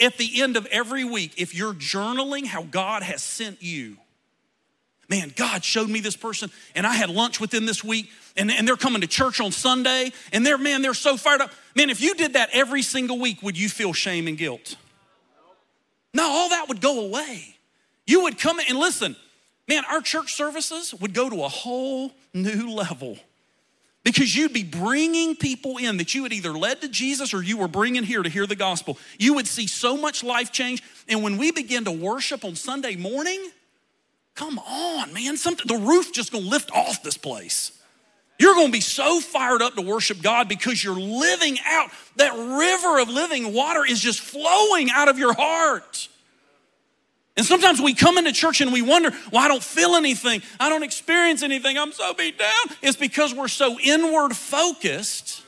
[0.00, 3.96] at the end of every week, if you're journaling how God has sent you,
[5.12, 8.50] man, God showed me this person, and I had lunch with them this week, and,
[8.50, 11.52] and they're coming to church on Sunday, and they're, man, they're so fired up.
[11.76, 14.76] Man, if you did that every single week, would you feel shame and guilt?
[16.14, 17.56] No, all that would go away.
[18.06, 19.14] You would come and listen,
[19.68, 23.18] man, our church services would go to a whole new level
[24.04, 27.58] because you'd be bringing people in that you had either led to Jesus or you
[27.58, 28.96] were bringing here to hear the gospel.
[29.18, 30.82] You would see so much life change.
[31.06, 33.50] And when we begin to worship on Sunday morning,
[34.34, 37.72] come on, man, something, the roof just gonna lift off this place.
[38.38, 43.00] You're gonna be so fired up to worship God because you're living out that river
[43.00, 46.08] of living water is just flowing out of your heart.
[47.36, 50.42] And sometimes we come into church and we wonder, well, I don't feel anything.
[50.60, 51.78] I don't experience anything.
[51.78, 52.76] I'm so beat down.
[52.82, 55.42] It's because we're so inward focused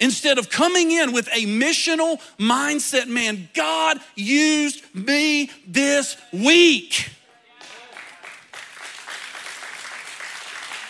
[0.00, 3.08] instead of coming in with a missional mindset.
[3.08, 7.10] Man, God used me this week.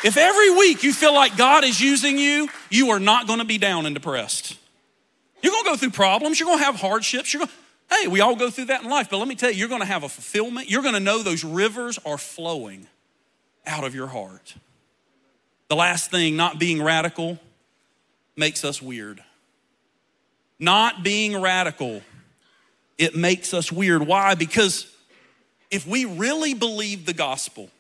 [0.05, 3.45] If every week you feel like God is using you, you are not going to
[3.45, 4.57] be down and depressed.
[5.43, 7.51] You're going to go through problems, you're going to have hardships, you're going
[7.89, 9.85] Hey, we all go through that in life, but let me tell you, you're gonna
[9.85, 10.69] have a fulfillment.
[10.69, 12.87] You're gonna know those rivers are flowing
[13.67, 14.55] out of your heart.
[15.69, 17.39] The last thing, not being radical,
[18.37, 19.23] makes us weird.
[20.59, 22.03] Not being radical,
[22.99, 24.07] it makes us weird.
[24.07, 24.35] Why?
[24.35, 24.93] Because
[25.71, 27.71] if we really believe the gospel,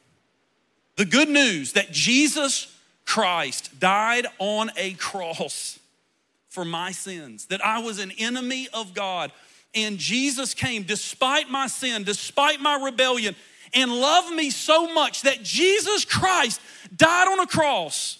[0.96, 5.78] the good news that Jesus Christ died on a cross
[6.48, 9.32] for my sins, that I was an enemy of God
[9.76, 13.36] and Jesus came despite my sin, despite my rebellion,
[13.74, 16.60] and loved me so much that Jesus Christ
[16.96, 18.18] died on a cross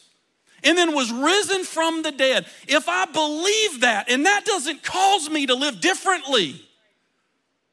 [0.67, 2.45] and then was risen from the dead.
[2.67, 6.61] If I believe that, and that doesn't cause me to live differently,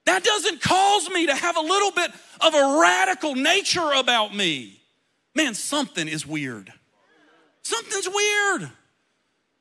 [0.06, 4.80] that doesn't cause me to have a little bit of a radical nature about me,
[5.34, 6.72] man, something is weird.
[7.64, 8.70] Something's weird.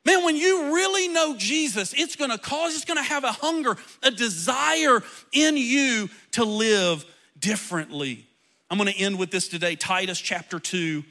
[0.05, 4.11] Man, when you really know Jesus, it's gonna cause, it's gonna have a hunger, a
[4.11, 5.01] desire
[5.33, 7.05] in you to live
[7.39, 8.27] differently.
[8.69, 11.05] I'm gonna end with this today Titus chapter 2,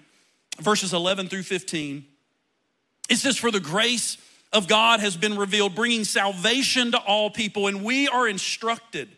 [0.60, 2.06] verses 11 through 15.
[3.12, 4.18] It says, For the grace
[4.54, 9.10] of God has been revealed, bringing salvation to all people, and we are instructed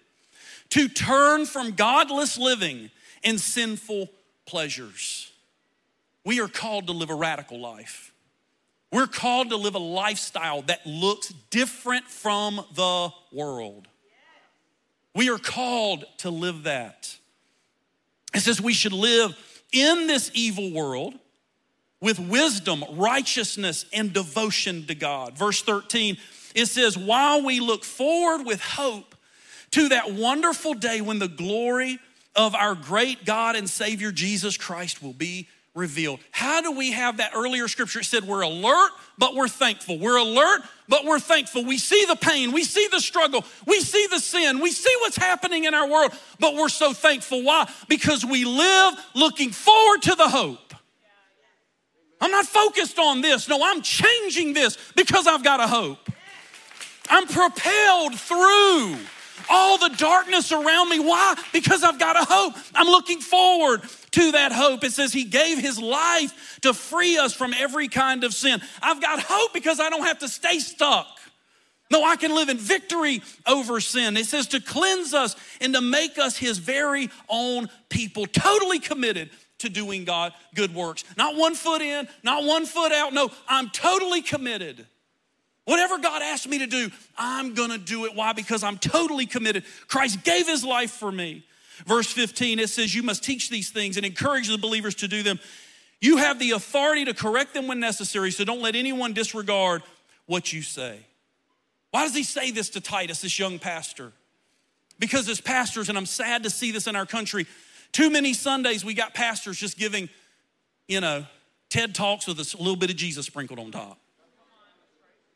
[0.69, 2.89] to turn from godless living
[3.23, 4.09] and sinful
[4.47, 5.31] pleasures.
[6.25, 8.11] We are called to live a radical life.
[8.91, 13.87] We're called to live a lifestyle that looks different from the world.
[15.13, 17.15] We are called to live that.
[18.33, 19.37] It says we should live
[19.71, 21.13] in this evil world
[22.03, 25.37] with wisdom, righteousness, and devotion to God.
[25.37, 26.17] Verse 13,
[26.53, 29.15] it says, While we look forward with hope
[29.71, 31.97] to that wonderful day when the glory
[32.35, 36.19] of our great God and Savior Jesus Christ will be revealed.
[36.31, 37.99] How do we have that earlier scripture?
[37.99, 39.97] It said, We're alert, but we're thankful.
[39.97, 41.63] We're alert, but we're thankful.
[41.63, 45.17] We see the pain, we see the struggle, we see the sin, we see what's
[45.17, 47.43] happening in our world, but we're so thankful.
[47.43, 47.71] Why?
[47.87, 50.59] Because we live looking forward to the hope.
[52.23, 53.49] I'm not focused on this.
[53.49, 56.09] No, I'm changing this because I've got a hope.
[57.09, 58.95] I'm propelled through
[59.49, 61.01] all the darkness around me.
[61.01, 61.35] Why?
[61.51, 62.53] Because I've got a hope.
[62.73, 64.85] I'm looking forward to that hope.
[64.85, 68.61] It says He gave His life to free us from every kind of sin.
[68.81, 71.07] I've got hope because I don't have to stay stuck.
[71.91, 74.15] No, I can live in victory over sin.
[74.15, 79.29] It says to cleanse us and to make us His very own people, totally committed
[79.63, 81.03] to doing God good works.
[81.17, 83.13] Not one foot in, not one foot out.
[83.13, 84.85] No, I'm totally committed.
[85.65, 88.15] Whatever God asked me to do, I'm gonna do it.
[88.15, 88.33] Why?
[88.33, 89.63] Because I'm totally committed.
[89.87, 91.45] Christ gave his life for me.
[91.85, 95.23] Verse 15, it says, You must teach these things and encourage the believers to do
[95.23, 95.39] them.
[95.99, 99.83] You have the authority to correct them when necessary, so don't let anyone disregard
[100.25, 100.99] what you say.
[101.91, 104.11] Why does he say this to Titus, this young pastor?
[104.99, 107.47] Because as pastors, and I'm sad to see this in our country,
[107.93, 110.09] too many Sundays we got pastors just giving,
[110.87, 111.25] you know,
[111.69, 113.97] TED Talks with a little bit of Jesus sprinkled on top.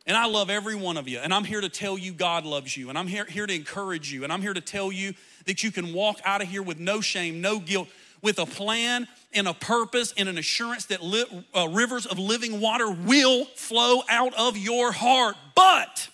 [0.06, 1.20] And I love every one of you.
[1.20, 2.90] And I'm here to tell you God loves you.
[2.90, 4.24] And I'm here, here to encourage you.
[4.24, 5.14] And I'm here to tell you
[5.46, 7.90] that you can walk out of here with no shame, no guilt,
[8.22, 12.62] with a plan and a purpose and an assurance that li- uh, rivers of living
[12.62, 15.36] water will flow out of your heart.
[15.56, 16.08] But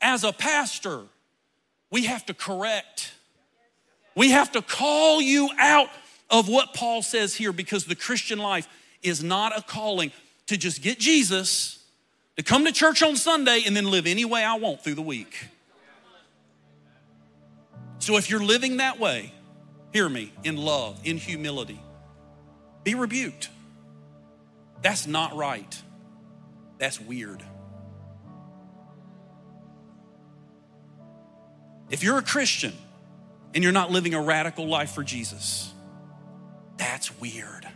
[0.00, 1.02] as a pastor,
[1.90, 3.12] we have to correct,
[4.16, 5.88] we have to call you out
[6.30, 8.66] of what Paul says here because the Christian life
[9.02, 10.10] is not a calling
[10.46, 11.84] to just get Jesus,
[12.36, 15.02] to come to church on Sunday, and then live any way I want through the
[15.02, 15.36] week.
[17.98, 19.32] So if you're living that way,
[19.92, 21.80] hear me, in love, in humility,
[22.84, 23.50] be rebuked.
[24.82, 25.82] That's not right.
[26.78, 27.42] That's weird.
[31.90, 32.72] If you're a Christian
[33.56, 35.72] and you're not living a radical life for Jesus,
[36.76, 37.66] that's weird.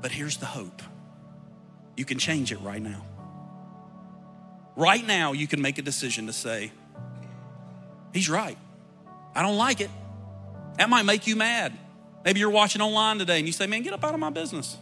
[0.00, 0.82] But here's the hope
[1.96, 3.04] you can change it right now.
[4.76, 6.70] Right now, you can make a decision to say,
[8.14, 8.56] He's right.
[9.34, 9.90] I don't like it.
[10.76, 11.76] That might make you mad.
[12.24, 14.76] Maybe you're watching online today and you say, Man, get up out of my business.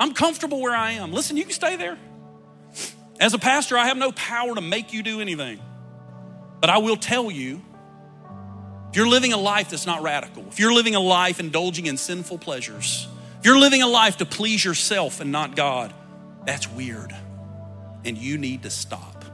[0.00, 1.12] I'm comfortable where I am.
[1.12, 1.96] Listen, you can stay there.
[3.20, 5.60] As a pastor, I have no power to make you do anything.
[6.60, 7.62] But I will tell you
[8.94, 11.96] if you're living a life that's not radical, if you're living a life indulging in
[11.96, 13.08] sinful pleasures,
[13.40, 15.92] if you're living a life to please yourself and not God,
[16.46, 17.12] that's weird.
[18.04, 19.24] And you need to stop.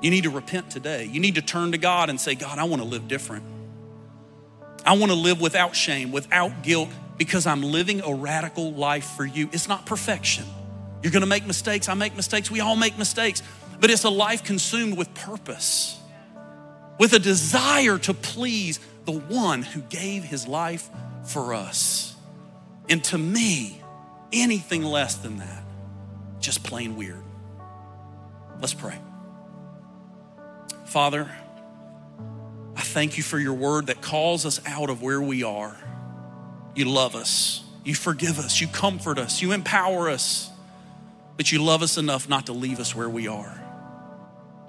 [0.00, 1.06] You need to repent today.
[1.06, 3.42] You need to turn to God and say, God, I want to live different.
[4.86, 9.26] I want to live without shame, without guilt, because I'm living a radical life for
[9.26, 9.48] you.
[9.50, 10.44] It's not perfection.
[11.02, 11.88] You're going to make mistakes.
[11.88, 12.48] I make mistakes.
[12.48, 13.42] We all make mistakes
[13.82, 15.98] but it's a life consumed with purpose,
[17.02, 20.88] with a desire to please the one who gave his life
[21.24, 22.14] for us.
[22.88, 23.82] And to me,
[24.32, 25.64] anything less than that,
[26.38, 27.24] just plain weird.
[28.60, 28.96] Let's pray.
[30.84, 31.28] Father,
[32.76, 35.76] I thank you for your word that calls us out of where we are.
[36.76, 40.52] You love us, you forgive us, you comfort us, you empower us,
[41.36, 43.60] but you love us enough not to leave us where we are.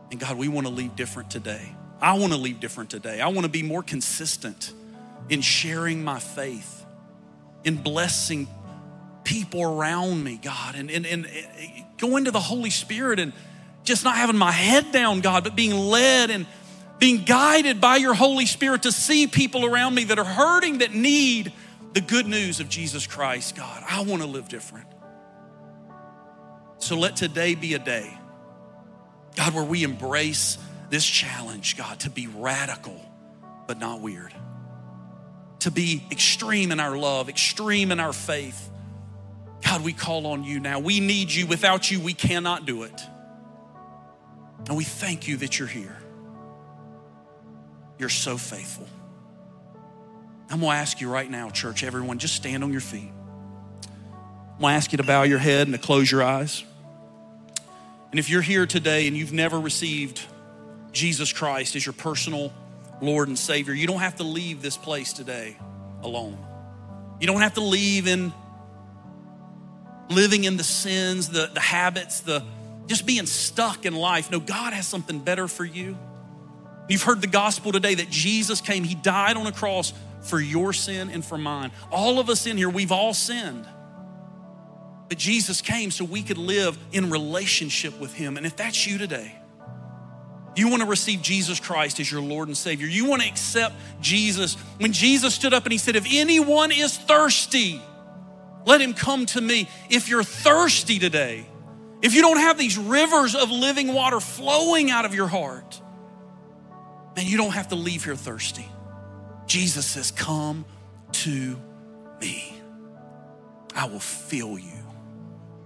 [0.10, 1.76] And God, we want to leave different today.
[2.04, 3.22] I want to leave different today.
[3.22, 4.74] I want to be more consistent
[5.30, 6.86] in sharing my faith,
[7.64, 8.50] in blessing
[9.24, 13.32] people around me, God, and, and, and eh, going to the Holy Spirit and
[13.86, 16.46] just not having my head down, God, but being led and
[17.00, 20.94] being guided by your Holy Spirit to see people around me that are hurting, that
[20.94, 21.54] need
[21.94, 23.82] the good news of Jesus Christ, God.
[23.90, 24.88] I want to live different.
[26.80, 28.18] So let today be a day
[29.38, 30.58] God, where we embrace
[30.94, 33.04] this challenge, God, to be radical,
[33.66, 34.32] but not weird.
[35.62, 38.70] To be extreme in our love, extreme in our faith.
[39.66, 40.78] God, we call on you now.
[40.78, 41.48] We need you.
[41.48, 43.02] Without you, we cannot do it.
[44.68, 45.98] And we thank you that you're here.
[47.98, 48.88] You're so faithful.
[50.52, 53.12] I'm gonna ask you right now, church, everyone, just stand on your feet.
[54.54, 56.64] I'm gonna ask you to bow your head and to close your eyes.
[58.12, 60.22] And if you're here today and you've never received
[60.94, 62.54] Jesus Christ as your personal
[63.02, 65.58] Lord and Savior, you don't have to leave this place today
[66.02, 66.38] alone.
[67.20, 68.32] You don't have to leave in
[70.10, 72.44] living in the sins, the, the habits, the
[72.88, 74.30] just being stuck in life.
[74.32, 75.98] No, God has something better for you.
[76.90, 80.74] You've heard the gospel today that Jesus came, He died on a cross for your
[80.74, 81.72] sin and for mine.
[81.92, 83.66] All of us in here, we've all sinned.
[85.10, 88.38] But Jesus came so we could live in relationship with Him.
[88.38, 89.36] And if that's you today,
[90.56, 92.88] you want to receive Jesus Christ as your Lord and Savior.
[92.88, 94.56] You want to accept Jesus.
[94.78, 97.82] When Jesus stood up and He said, If anyone is thirsty,
[98.66, 99.70] let him come to me.
[99.90, 101.46] If you're thirsty today,
[102.02, 105.82] if you don't have these rivers of living water flowing out of your heart,
[107.16, 108.68] man, you don't have to leave here thirsty.
[109.48, 110.66] Jesus says, Come
[111.12, 111.60] to
[112.22, 112.54] me.
[113.76, 114.72] I will fill you.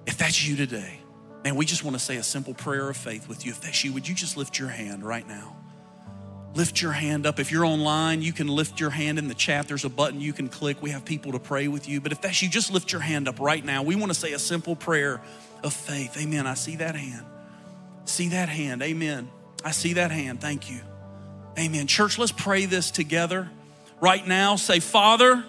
[0.05, 0.99] If that's you today,
[1.47, 3.53] man, we just want to say a simple prayer of faith with you.
[3.53, 5.55] If that's you, would you just lift your hand right now?
[6.55, 7.39] Lift your hand up.
[7.39, 9.65] If you're online, you can lift your hand in the chat.
[9.65, 10.81] There's a button you can click.
[10.81, 12.01] We have people to pray with you.
[12.01, 13.81] But if that's you, just lift your hand up right now.
[13.81, 15.21] We want to say a simple prayer
[15.63, 16.17] of faith.
[16.17, 16.45] Amen.
[16.47, 17.25] I see that hand.
[18.03, 18.81] See that hand.
[18.81, 19.29] Amen.
[19.63, 20.41] I see that hand.
[20.41, 20.81] Thank you.
[21.57, 21.87] Amen.
[21.87, 23.49] Church, let's pray this together
[24.01, 24.57] right now.
[24.57, 25.45] Say, Father,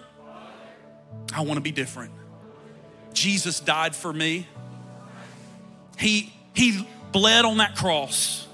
[1.34, 2.12] I want to be different.
[3.14, 4.46] Jesus died for me.
[5.98, 8.46] He, he bled on that cross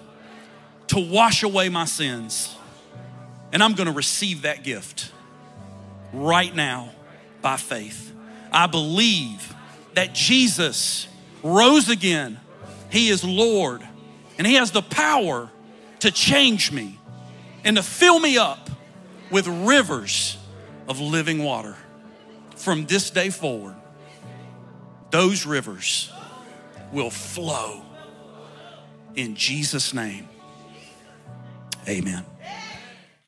[0.88, 2.54] to wash away my sins.
[3.52, 5.12] And I'm going to receive that gift
[6.12, 6.90] right now
[7.42, 8.12] by faith.
[8.50, 9.54] I believe
[9.94, 11.08] that Jesus
[11.42, 12.40] rose again.
[12.90, 13.82] He is Lord,
[14.38, 15.50] and He has the power
[16.00, 16.98] to change me
[17.64, 18.70] and to fill me up
[19.30, 20.38] with rivers
[20.88, 21.76] of living water
[22.56, 23.74] from this day forward
[25.10, 26.12] those rivers
[26.94, 27.82] will flow
[29.16, 30.28] in Jesus' name.
[31.88, 32.24] Amen.